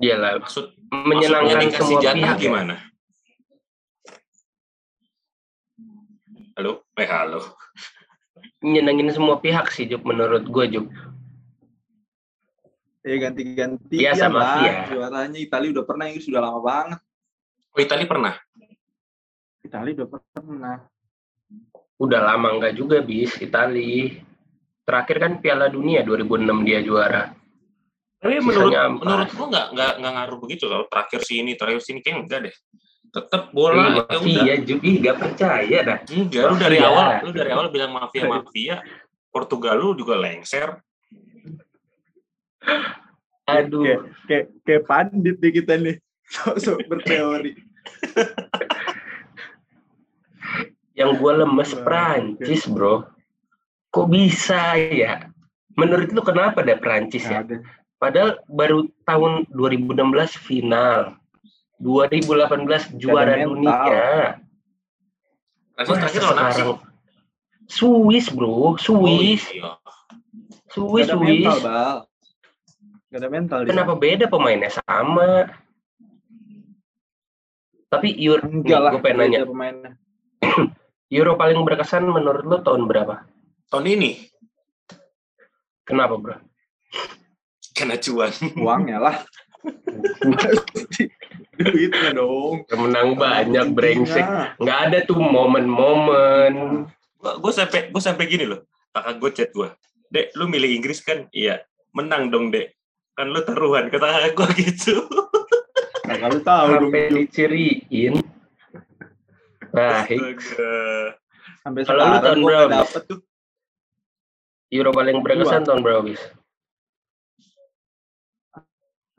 Dia 0.00 0.16
lah 0.18 0.40
Maksud 0.40 0.72
menyenangkan 0.90 1.68
dikasih 1.68 1.78
semua 1.78 2.00
jatah 2.02 2.16
pihak. 2.18 2.36
ya. 2.36 2.42
gimana? 2.42 2.74
Halo? 6.58 6.84
Eh, 7.00 7.08
halo. 7.08 7.40
Menyenangin 8.60 9.08
semua 9.12 9.38
pihak 9.38 9.70
sih 9.70 9.88
Juk 9.88 10.02
menurut 10.04 10.44
gua 10.48 10.66
Juk. 10.68 10.88
Ya 13.02 13.16
ganti-ganti 13.18 13.98
Iya, 13.98 14.14
sama 14.14 14.38
lah. 14.38 14.54
Via. 14.62 14.74
Juaranya 14.94 15.38
Italia 15.38 15.74
udah 15.74 15.84
pernah 15.86 16.04
Inggris 16.06 16.26
sudah 16.26 16.38
lama 16.38 16.60
banget. 16.62 17.00
Oh, 17.74 17.80
Itali 17.82 18.04
pernah? 18.06 18.34
Italia 19.64 19.92
udah 19.98 20.08
pernah. 20.12 20.76
Udah 22.02 22.20
lama 22.34 22.58
enggak 22.58 22.74
juga 22.74 22.98
bis 22.98 23.38
Itali. 23.38 24.18
Terakhir 24.82 25.16
kan 25.22 25.32
Piala 25.38 25.70
Dunia 25.70 26.02
2006 26.02 26.66
dia 26.66 26.82
juara. 26.82 27.30
Tapi 28.18 28.38
menurut 28.42 28.74
Sisanya 28.74 28.90
menurut 28.90 29.30
gua 29.34 29.46
nggak 29.50 29.66
nggak 29.74 29.92
nggak 30.02 30.12
ngaruh 30.18 30.38
begitu 30.42 30.64
loh. 30.66 30.82
Terakhir 30.90 31.20
sini, 31.22 31.54
terakhir 31.54 31.80
sini 31.82 31.98
kayak 32.02 32.26
enggak 32.26 32.40
deh. 32.50 32.54
Tetap 33.12 33.42
bola 33.54 33.76
Ih, 33.76 33.78
ya 33.78 33.90
udah. 33.92 34.08
mafia 34.08 34.54
juga 34.64 34.82
ih 34.88 34.96
gak 35.04 35.16
percaya 35.20 35.78
dah. 35.84 35.98
Enggak, 36.08 36.44
lu 36.48 36.56
dari 36.56 36.78
Mafia. 36.80 36.88
awal 36.88 37.08
lu 37.20 37.30
dari 37.36 37.50
awal 37.52 37.66
bilang 37.68 37.92
mafia 37.92 38.22
mafia. 38.24 38.76
Portugal 39.28 39.74
lu 39.78 39.94
juga 39.94 40.14
lengser. 40.16 40.80
Aduh. 43.46 44.08
Kayak 44.26 44.44
kayak 44.64 44.82
pandit 44.88 45.36
nih 45.38 45.52
kita 45.52 45.74
nih. 45.76 45.96
Sok-sok 46.32 46.78
berteori. 46.88 47.52
Yang 51.02 51.18
gue 51.18 51.32
lemes 51.42 51.70
Wah, 51.74 51.82
Prancis, 51.82 52.62
bro. 52.70 53.02
Kok 53.90 54.06
bisa 54.06 54.78
ya? 54.78 55.26
Menurut 55.74 56.14
lu 56.14 56.22
kenapa 56.22 56.62
deh 56.62 56.78
Prancis 56.78 57.26
ya? 57.26 57.42
Padahal 57.98 58.38
baru 58.46 58.86
tahun 59.02 59.50
2016 59.50 60.38
final. 60.38 61.18
2018 61.82 63.02
juara 63.02 63.34
dunia. 63.42 64.38
Prancis 65.74 65.98
terakhir 65.98 66.22
lawan 66.22 66.38
apa 66.38 66.52
sih? 66.54 66.64
Swiss, 67.66 68.26
bro. 68.30 68.78
Swiss. 68.78 69.42
Oh, 69.50 69.58
iya. 69.58 69.70
Swiss, 70.70 71.08
Gak 71.10 71.18
ada 71.18 71.18
Swiss. 71.18 71.42
mental, 71.42 71.58
Bal. 71.66 71.96
Gak 73.10 73.18
ada 73.20 73.28
mental 73.28 73.58
dia. 73.66 73.70
Kenapa 73.74 73.92
beda 73.98 74.24
pemainnya 74.30 74.70
sama? 74.70 75.50
Tapi 77.92 78.08
Euro, 78.24 78.48
lah. 78.64 78.96
gue 78.96 79.02
pengen 79.04 79.18
nanya, 79.20 79.44
pemainnya. 79.44 79.90
Euro 81.12 81.36
paling 81.36 81.60
berkesan 81.60 82.08
menurut 82.08 82.40
lo 82.42 82.58
tahun 82.64 82.88
berapa? 82.88 83.28
Tahun 83.68 83.84
ini 83.84 84.32
Kenapa, 85.84 86.14
bro? 86.16 86.36
kena 87.72 87.96
cuan. 87.98 88.30
Uangnya 88.54 89.00
lah. 89.02 89.16
Duitnya 91.58 92.14
dong. 92.14 92.62
Menang 92.70 93.18
banyak, 93.18 93.72
brengsek. 93.74 94.22
Nggak 94.60 94.78
ada 94.88 94.98
tuh 95.04 95.18
momen-momen. 95.18 96.86
gue 97.22 97.52
sampai 97.54 97.90
gue 97.94 98.02
sampai 98.02 98.26
gini 98.26 98.50
loh 98.50 98.66
kakak 98.90 99.14
gue 99.22 99.30
chat 99.30 99.50
gue 99.54 99.70
dek 100.10 100.34
lu 100.34 100.50
milih 100.50 100.74
Inggris 100.74 100.98
kan 101.06 101.30
iya 101.30 101.62
menang 101.94 102.34
dong 102.34 102.50
dek 102.50 102.74
kan 103.14 103.30
lu 103.30 103.38
taruhan 103.46 103.86
kata 103.86 104.02
kakak 104.10 104.32
gue 104.34 104.48
gitu 104.66 105.06
Nah, 106.02 106.18
kalau 106.18 106.38
tahu. 106.44 106.66
Sampai 106.76 107.08
Ju. 107.08 107.14
diciriin. 107.24 108.14
Baik. 109.72 110.36
Astaga. 110.38 110.72
Sampai 111.64 111.80
Kalau 111.88 112.04
lu 112.04 112.18
tahun 112.20 112.40
berapa, 112.44 112.68
dapet 112.70 113.02
tuh. 113.08 113.20
Euro 114.72 114.90
paling 114.92 115.16
berkesan 115.20 115.62
tahun 115.64 115.80
berapa, 115.84 116.00
bis? 116.04 116.22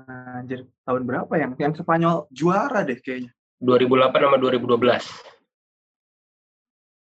Anjir, 0.04 0.68
tahun 0.84 1.02
berapa 1.08 1.34
yang 1.40 1.52
yang 1.56 1.74
Spanyol 1.74 2.28
juara 2.34 2.84
deh 2.84 3.00
kayaknya. 3.00 3.32
2008 3.64 4.12
sama 4.20 4.38
2012. 4.38 5.08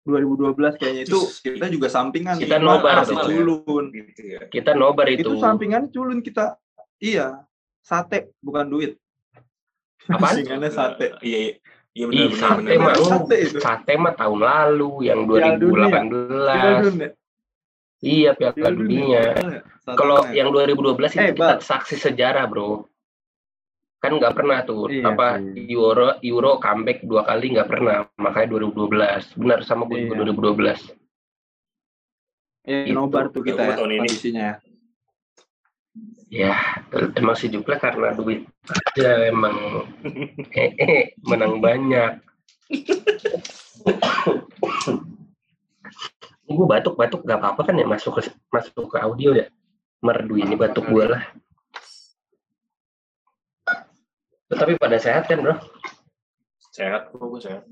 2012 0.04 0.76
kayaknya 0.76 1.02
itu 1.08 1.16
kita 1.40 1.66
juga 1.72 1.88
sampingan 1.88 2.36
Kita 2.36 2.60
nobar 2.60 3.02
masih 3.02 3.16
tuh. 3.16 3.24
culun. 3.64 3.84
gitu 3.88 4.20
ya 4.36 4.40
Kita 4.52 4.76
nobar 4.76 5.08
itu. 5.10 5.24
Itu 5.26 5.40
sampingan 5.40 5.88
culun 5.90 6.20
kita. 6.20 6.60
Iya, 7.00 7.42
sate 7.80 8.36
bukan 8.44 8.68
duit. 8.68 9.00
Apaan? 10.06 10.38
Sampingannya 10.44 10.70
sate. 10.70 11.06
iya 11.24 11.38
iya 11.50 11.54
iya 11.94 12.04
Ih, 12.04 12.28
benar 12.28 12.28
benar 12.28 12.36
sate 12.36 12.74
benar 12.74 12.78
mah. 12.80 12.94
Sate 13.00 13.36
itu. 13.40 13.58
Sate 13.58 13.92
mah 13.94 14.14
tahun 14.14 14.40
lalu 14.40 14.90
yang 15.04 15.20
Piala 15.24 15.56
dunia. 15.56 15.88
2018. 15.88 15.94
Kita 15.94 16.70
dulu 16.74 16.94
ya. 16.96 17.08
Iya, 18.04 18.30
Piala 18.34 18.52
Piala 18.52 18.70
Dunia. 18.74 19.22
Sate 19.78 19.94
Kalau 19.94 20.16
yang 20.28 20.48
2012 20.50 20.74
itu 21.08 21.20
Eh, 21.20 21.32
kita 21.32 21.48
saksi 21.58 21.96
sejarah, 21.96 22.44
Bro. 22.44 22.84
Kan 23.96 24.20
nggak 24.20 24.34
pernah 24.34 24.60
tuh 24.60 24.84
Iya 24.86 25.08
apa 25.08 25.40
sih. 25.40 25.64
Euro 25.70 26.20
Euro 26.20 26.58
comeback 26.58 27.00
dua 27.02 27.24
kali 27.24 27.56
nggak 27.56 27.68
pernah, 27.70 28.04
makanya 28.16 28.48
2012. 28.52 29.32
Benar 29.34 29.62
sama 29.62 29.86
gue 29.86 30.04
Iya. 30.04 30.12
2012. 30.12 30.80
Eh, 32.64 32.88
Itu. 32.88 32.96
nobar 32.96 33.28
tuh 33.28 33.40
kita 33.40 33.60
ya 33.60 33.76
Tahun 33.76 33.88
ini. 33.88 34.00
kondisinya 34.02 34.50
ya. 36.30 36.54
Ya, 36.90 37.10
emang 37.14 37.36
si 37.38 37.50
karena 37.50 38.14
duit 38.18 38.46
aja 38.66 39.30
emang 39.30 39.86
eh, 40.54 40.70
eh, 40.78 41.04
menang 41.22 41.62
banyak. 41.62 42.22
gue 46.44 46.66
batuk-batuk 46.70 47.26
gak 47.26 47.40
apa-apa 47.42 47.66
kan 47.66 47.80
ya 47.80 47.86
masuk 47.88 48.22
ke 48.22 48.30
masuk 48.52 48.86
ke 48.86 48.98
audio 49.02 49.34
ya. 49.34 49.50
Merdu 50.04 50.38
ini 50.38 50.54
batuk 50.54 50.86
gue 50.86 51.04
lah. 51.08 51.22
Tapi 54.54 54.78
pada 54.78 55.00
sehat 55.02 55.26
kan 55.26 55.42
bro? 55.42 55.56
sehat 56.74 57.14
kok 57.14 57.22
gue 57.22 57.38
sehat 57.38 57.62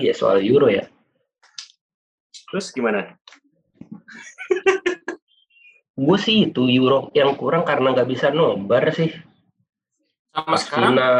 Iya 0.00 0.16
soal 0.16 0.40
Euro 0.40 0.72
ya. 0.72 0.88
Terus 2.52 2.68
gimana 2.70 3.16
Gue 5.92 6.16
sih 6.16 6.48
itu 6.48 6.66
Euro 6.72 7.12
yang 7.12 7.36
kurang 7.36 7.62
karena 7.62 7.92
nggak 7.92 8.08
bisa 8.08 8.28
nobar 8.28 8.88
sih. 8.90 9.12
sama 10.28 10.56
Pas 10.56 10.60
sekarang 10.64 10.92
final. 10.96 11.14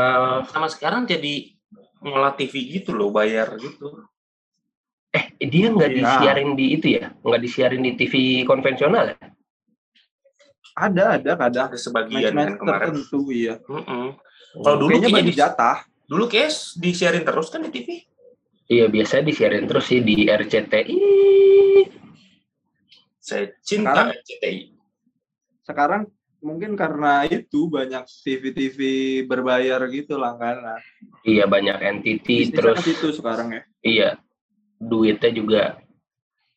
sama 0.49 0.68
sekarang 0.68 1.03
jadi 1.05 1.53
ngolah 2.01 2.33
TV 2.33 2.55
gitu 2.73 2.92
loh 2.92 3.12
bayar 3.12 3.53
gitu 3.57 4.01
Eh 5.12 5.29
dia 5.45 5.68
nggak 5.68 5.92
Iya. 5.92 5.99
disiarin 6.01 6.51
di 6.57 6.66
itu 6.73 6.87
ya? 6.97 7.12
Nggak 7.21 7.40
disiarin 7.42 7.85
di 7.85 7.92
TV 7.95 8.12
konvensional 8.42 9.12
ya? 9.12 9.16
Ada, 10.73 11.21
ada 11.21 11.33
kadang. 11.37 11.66
ada 11.68 11.77
sebagian 11.77 12.16
kan 12.25 12.33
Match-match 12.33 12.57
kemarin 12.57 12.81
tertentu 12.97 13.21
iya. 13.29 13.55
Mm-mm. 13.61 14.16
kalau 14.57 14.77
dulu 14.81 14.88
Kayaknya 14.90 15.21
di, 15.23 15.35
jatah. 15.37 15.77
dulu 16.09 16.25
kayak 16.27 16.49
disiarin 16.81 17.25
terus 17.25 17.49
kan 17.49 17.61
di 17.61 17.68
TV 17.71 17.88
Iya 18.66 18.87
biasa 18.87 19.20
disiarin 19.20 19.66
terus 19.66 19.87
sih 19.87 20.01
di 20.01 20.27
RCTI. 20.27 20.96
saya 23.18 23.55
cinta 23.61 23.94
Sekarang- 23.94 24.11
RCTI 24.18 24.59
Sekarang 25.62 26.03
mungkin 26.42 26.75
karena 26.75 27.22
itu 27.25 27.70
banyak 27.70 28.03
TV-TV 28.03 28.79
berbayar 29.25 29.79
gitu 29.87 30.18
langganan. 30.18 30.83
Iya 31.22 31.46
banyak 31.46 31.79
entity 31.79 32.51
Bisnisnya 32.51 32.57
terus 32.59 32.77
ke 32.77 32.87
situ 32.90 33.07
sekarang 33.14 33.55
ya. 33.55 33.62
iya 33.81 34.09
duitnya 34.77 35.31
juga 35.31 35.62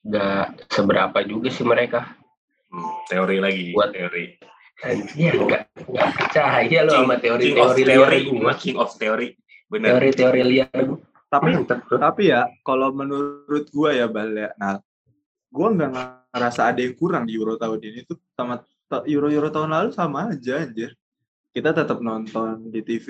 nggak 0.01 0.65
seberapa 0.67 1.21
juga 1.21 1.49
sih 1.49 1.61
mereka. 1.61 2.17
Hmm, 2.65 2.89
teori 3.05 3.37
lagi 3.37 3.69
Buat- 3.71 3.93
teori 3.93 4.25
Anjir 4.81 5.33
nggak 5.37 5.63
nggak 5.85 6.07
percaya 6.11 6.79
lo 6.81 6.91
sama 6.91 7.15
king 7.15 7.15
of 7.15 7.21
teori-teori 7.21 7.81
liar 7.85 8.09
teori 8.09 8.19
gue. 8.25 8.53
king 8.57 8.75
of 8.75 8.89
teori 8.97 9.27
bener 9.69 9.89
Teori-teori 9.95 10.41
liar 10.43 10.69
gue. 10.73 10.99
Tapi 11.35 11.49
tapi 12.05 12.23
ya 12.31 12.47
kalau 12.61 12.89
menurut 12.89 13.65
gua 13.69 13.91
ya 13.91 14.07
Bal 14.07 14.31
ya, 14.31 14.49
nah 14.55 14.79
gua 15.51 15.67
nggak 15.71 15.91
ngerasa 16.31 16.61
ada 16.71 16.79
yang 16.79 16.95
kurang 16.95 17.23
di 17.27 17.35
Euro 17.35 17.55
tahun 17.55 17.79
ini 17.79 17.99
tuh 18.03 18.15
sama 18.31 18.63
ta- 18.87 19.03
Euro-Euro 19.03 19.49
tahun 19.49 19.71
lalu 19.71 19.89
sama 19.91 20.31
aja 20.31 20.63
anjir. 20.63 20.95
Kita 21.49 21.71
tetap 21.71 21.99
nonton 21.99 22.67
di 22.67 22.79
TV. 22.81 23.07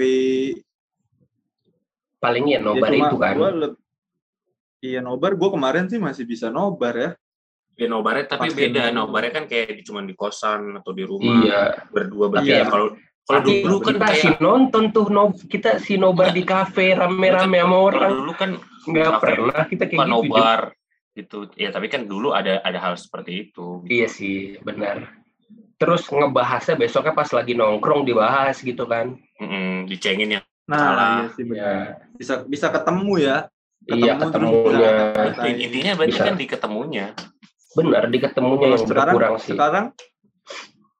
Paling 2.18 2.46
ya 2.50 2.60
nobar 2.62 2.90
ya, 2.90 3.06
itu 3.10 3.18
kan. 3.18 3.36
Iya 4.82 5.00
nobar, 5.02 5.34
gua 5.34 5.50
kemarin 5.50 5.86
sih 5.90 5.98
masih 5.98 6.26
bisa 6.26 6.50
nobar 6.50 6.94
ya. 6.96 7.12
ya 7.76 7.92
nobarnya 7.92 8.24
tapi 8.32 8.56
Pasti 8.56 8.62
beda 8.72 8.88
nobarnya 8.88 9.32
kan 9.36 9.46
kayak 9.52 9.84
cuma 9.84 10.00
di 10.00 10.16
kosan 10.16 10.80
atau 10.80 10.96
di 10.96 11.04
rumah 11.04 11.44
Iya. 11.44 11.62
berdua 11.92 12.32
Tapi 12.32 12.48
bertiga 12.48 12.56
ya- 12.64 12.72
kalau 12.72 12.88
kalau 13.26 13.42
dulu 13.42 13.78
kan 13.82 13.88
kita 13.92 14.06
kayak 14.06 14.22
sih 14.22 14.34
nonton 14.38 14.84
tuh 14.94 15.06
no, 15.10 15.34
kita 15.34 15.82
si 15.82 15.98
nobar 15.98 16.30
di 16.30 16.46
kafe 16.46 16.94
rame-rame 16.94 17.58
sama 17.58 17.78
orang 17.82 18.12
kalau 18.14 18.20
dulu 18.22 18.34
kan 18.38 18.50
nggak 18.86 19.12
pernah 19.18 19.62
kita 19.66 19.84
kayak 19.90 19.98
gitu. 19.98 20.12
Nobar 20.14 20.60
gitu 21.16 21.38
ya 21.56 21.70
tapi 21.72 21.88
kan 21.90 22.06
dulu 22.06 22.32
ada 22.32 22.62
ada 22.62 22.78
hal 22.78 22.94
seperti 22.94 23.50
itu 23.50 23.82
Iya 23.88 24.06
sih, 24.06 24.60
benar. 24.62 25.10
Terus 25.76 26.08
ngebahasnya 26.08 26.76
besoknya 26.76 27.12
pas 27.12 27.28
lagi 27.32 27.52
nongkrong 27.52 28.04
dibahas 28.04 28.60
gitu 28.60 28.86
kan. 28.86 29.18
Mm-mm, 29.42 29.90
dicengin 29.90 30.40
ya 30.40 30.42
Nah, 30.66 30.82
Salah. 30.82 31.10
iya 31.22 31.28
sih 31.38 31.44
benar. 31.46 31.62
Ya, 31.62 31.78
Bisa 32.18 32.34
bisa 32.44 32.68
ketemu 32.70 33.14
ya. 33.22 33.38
iya 33.86 34.18
terus 34.18 34.34
ketemunya. 34.34 34.90
bisa 34.90 35.14
ngatain. 35.14 35.56
intinya 35.62 35.92
berarti 35.94 36.14
Bisa. 36.14 36.26
kan 36.26 36.36
di 36.36 36.46
ketemunya 36.50 37.06
Benar, 37.76 38.04
di 38.10 38.18
ketemunya 38.18 38.68
yang 38.72 38.82
sekarang 38.82 39.14
berkurang 39.14 39.36
sih. 39.38 39.52
sekarang 39.54 39.86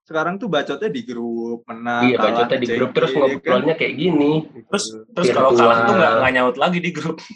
sekarang 0.06 0.38
tuh 0.38 0.46
bacotnya 0.46 0.86
di 0.86 1.02
grup 1.02 1.66
menang 1.66 2.06
iya, 2.06 2.16
kalah, 2.16 2.46
bacotnya 2.46 2.58
di 2.62 2.68
grup 2.78 2.90
terus 2.94 3.10
ya 3.10 3.18
kan? 3.18 3.26
ngobrolnya 3.26 3.74
kayak 3.74 3.94
gini. 3.98 4.32
terus 4.70 4.84
terus 5.10 5.26
kalau 5.34 5.50
kalah 5.50 5.78
tuh 5.82 5.94
nggak 5.98 6.12
nggak 6.22 6.32
nyaut 6.38 6.56
lagi 6.56 6.78
di 6.78 6.90
grup 6.94 7.18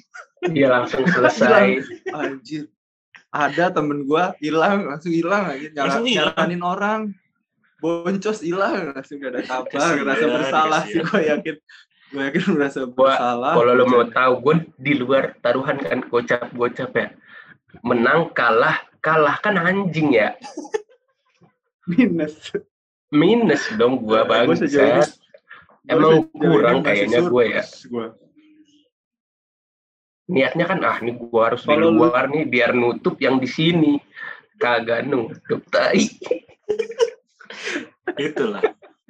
Iya 0.41 0.73
langsung 0.73 1.05
selesai. 1.05 1.85
anjir 2.17 2.71
ada 3.29 3.69
temen 3.75 4.07
gua 4.09 4.33
hilang 4.41 4.87
langsung 4.89 5.13
hilang 5.13 5.51
lagi 5.53 5.69
nyaranin 5.75 6.63
orang 6.65 7.01
boncos 7.83 8.41
hilang 8.41 8.95
langsung 8.97 9.19
gak 9.21 9.37
ada 9.37 9.43
kabar 9.45 9.89
ngerasa 10.01 10.25
bersalah 10.31 10.81
sih 10.89 11.03
gua 11.05 11.21
yakin 11.21 11.57
gua 12.11 12.23
yakin 12.31 12.43
merasa 12.55 12.81
Gua- 12.87 13.13
bersalah 13.13 13.53
Kalau 13.59 13.73
lo 13.75 13.85
mau 13.85 14.05
tahu, 14.07 14.33
gue 14.47 14.55
di 14.79 14.93
luar 14.99 15.35
taruhan 15.39 15.79
kan 15.79 16.03
gocap-gocap 16.11 16.91
ya. 16.95 17.09
Menang, 17.87 18.35
kalah, 18.35 18.83
kalah 18.99 19.39
kan 19.39 19.55
anjing 19.59 20.11
ya. 20.11 20.35
Minus. 21.91 22.55
Minus 23.11 23.67
dong 23.75 24.07
Gua 24.07 24.23
sejauh 24.23 24.47
ini- 24.47 25.03
bangsat. 25.03 25.11
Emang 25.91 26.31
kurang 26.31 26.87
kayaknya 26.87 27.27
gue 27.27 27.45
ya. 27.51 27.65
gua. 27.91 28.07
Niatnya 30.31 30.65
kan 30.71 30.79
ah 30.87 31.03
nih 31.03 31.19
gua 31.19 31.51
harus 31.51 31.67
di 31.67 31.75
luar 31.75 32.31
nih 32.31 32.47
biar 32.47 32.71
nutup 32.71 33.19
yang 33.19 33.43
di 33.43 33.51
sini. 33.51 33.99
Kagak 34.61 35.09
nutup 35.09 35.65
tai. 35.73 36.05
Itulah. 38.21 38.61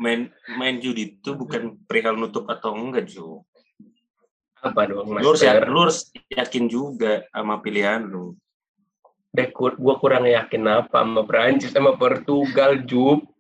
Main 0.01 0.33
main 0.57 0.81
judi 0.81 1.21
itu 1.21 1.37
bukan 1.37 1.77
perihal 1.85 2.16
nutup 2.16 2.49
atau 2.49 2.73
enggak, 2.73 3.05
Ju. 3.05 3.45
Apa 4.64 4.88
dong? 4.88 5.12
Lu 5.12 5.37
harus, 5.37 5.43
ya- 5.45 5.69
lu 5.69 5.85
harus 5.85 6.09
yakin 6.33 6.71
juga 6.73 7.27
sama 7.35 7.61
pilihan 7.61 8.09
lu. 8.09 8.33
Deh, 9.31 9.47
kur- 9.55 9.79
gua 9.79 9.95
kurang 10.03 10.27
yakin 10.27 10.66
apa 10.66 11.07
sama 11.07 11.23
Prancis 11.23 11.71
sama 11.71 11.95
Portugal, 11.95 12.83
Jup. 12.83 13.23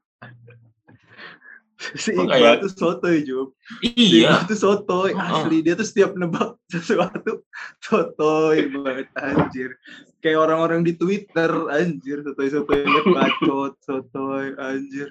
Si 1.80 2.12
Iqbal 2.12 2.60
tuh 2.60 2.68
sotoy, 2.76 3.24
Jup. 3.24 3.56
Si 3.80 4.20
Iya. 4.20 4.36
Iqbal 4.36 4.52
tuh 4.52 4.58
sotoy. 4.60 5.10
Oh. 5.16 5.24
Asli, 5.42 5.64
dia 5.64 5.72
tuh 5.72 5.88
setiap 5.88 6.12
nebak 6.12 6.60
sesuatu 6.72 7.40
sotoy 7.80 8.68
banget, 8.68 9.08
anjir. 9.16 9.74
Kayak 10.20 10.44
orang-orang 10.44 10.84
di 10.84 10.92
Twitter, 11.00 11.48
anjir. 11.72 12.20
Sotoy-sotoy 12.20 12.84
banget, 12.84 13.04
bacot, 13.16 13.72
sotoy, 13.80 14.52
anjir. 14.60 15.08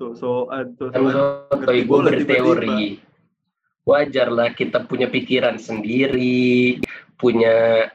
So-soan, 0.00 0.78
so-soan. 0.80 1.12
sotoy 1.52 1.78
gue 1.84 1.98
berteori. 2.08 2.80
Wajar 3.84 4.32
lah 4.32 4.52
kita 4.56 4.88
punya 4.88 5.12
pikiran 5.12 5.60
sendiri, 5.60 6.80
punya 7.20 7.88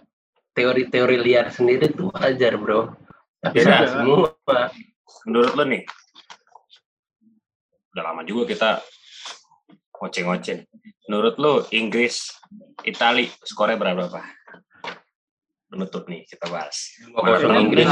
teori-teori 0.54 1.18
liar 1.20 1.50
sendiri 1.50 1.90
tuh 1.92 2.14
wajar 2.14 2.56
bro. 2.58 2.94
Tapi 3.44 3.60
semua. 3.66 4.32
Menurut 5.28 5.52
lu 5.56 5.64
nih, 5.68 5.84
udah 7.94 8.04
lama 8.04 8.22
juga 8.24 8.44
kita 8.50 8.70
ngoceh-ngoceh. 10.00 10.68
Menurut 11.08 11.36
lu 11.40 11.54
Inggris, 11.76 12.32
Itali 12.88 13.28
skornya 13.44 13.76
berapa 13.76 14.08
berapa? 14.08 14.22
Menutup 15.72 16.08
nih 16.08 16.24
kita 16.28 16.48
bahas. 16.48 16.96
Mana 17.12 17.60
Inggris 17.60 17.88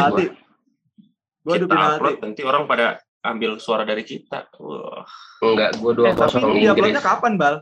gua. 1.42 1.58
kita 1.58 1.76
upload 1.98 2.18
nanti 2.22 2.42
orang 2.46 2.64
pada 2.70 3.02
ambil 3.26 3.58
suara 3.58 3.84
dari 3.88 4.06
kita. 4.06 4.50
Wah, 4.60 5.06
Enggak, 5.42 5.78
gua 5.82 5.92
dua 5.94 6.06
Eh, 6.10 6.14
tapi 6.14 6.22
kosong 6.26 6.42
ini 6.42 6.48
Inggris. 6.48 6.66
diuploadnya 6.68 7.04
kapan, 7.04 7.34
Bal? 7.38 7.56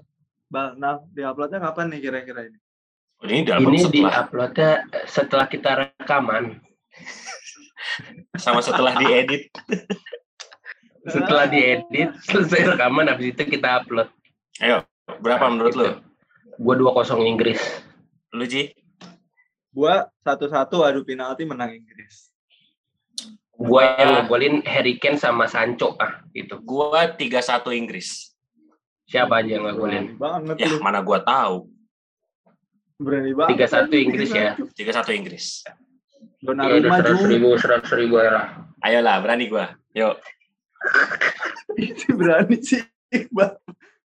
Bal, 0.49 0.67
nah, 0.81 0.97
diuploadnya 1.13 1.59
kapan 1.61 1.85
nih 1.93 1.99
kira-kira 2.01 2.41
ini? 2.49 2.57
Ini 3.21 3.43
Ini 3.43 3.67
di 3.67 3.79
setelah 3.99 4.13
uploadnya 4.21 4.71
setelah 5.05 5.45
kita 5.45 5.71
rekaman. 5.77 6.59
sama 8.35 8.59
setelah 8.59 8.95
diedit. 8.95 9.49
Setelah 10.99 11.47
diedit, 11.47 12.11
selesai 12.21 12.75
rekaman, 12.75 13.07
habis 13.07 13.31
itu 13.31 13.43
kita 13.47 13.81
upload. 13.81 14.11
Ayo, 14.59 14.83
berapa 15.23 15.47
menurut 15.47 15.73
lu? 15.73 15.89
Gue 16.59 16.75
dua 16.75 16.91
kosong 16.91 17.23
Inggris. 17.23 17.57
Lu 18.29 18.43
Ji? 18.43 18.75
Gua 19.71 20.11
satu-satu 20.21 20.83
adu 20.83 21.01
penalti 21.01 21.47
menang 21.47 21.71
Inggris. 21.71 22.29
Gue 23.55 23.79
Gua- 23.79 23.95
yang 23.95 24.11
ngegolin 24.21 24.55
Harry 24.67 24.99
Kane 24.99 25.15
sama 25.15 25.47
Sancho 25.47 25.95
ah 25.97 26.19
itu. 26.31 26.59
Gua 26.61 27.07
3-1 27.09 27.71
Inggris. 27.71 28.35
Siapa 29.07 29.39
aja 29.39 29.55
yang 29.55 29.65
ngegolin? 29.65 30.19
Banget 30.19 30.55
Ya, 30.59 30.67
lu. 30.67 30.83
mana 30.83 30.99
gua 30.99 31.23
tahu. 31.23 31.71
Berani 32.99 33.31
banget. 33.31 33.71
3-1 33.71 33.95
Inggris 33.95 34.29
ya. 34.35 34.53
3-1 34.59 35.17
Inggris. 35.17 35.45
Ya 35.63 35.73
Donnarumma 36.39 36.79
udah 36.79 36.91
seratus 37.03 37.23
ribu, 37.27 37.49
seratus 37.59 37.91
ribu 37.95 38.15
lah. 38.19 38.63
Ayolah, 38.79 39.19
berani 39.19 39.51
gua. 39.51 39.75
Yuk. 39.91 40.15
berani 42.19 42.57
sih. 42.63 42.83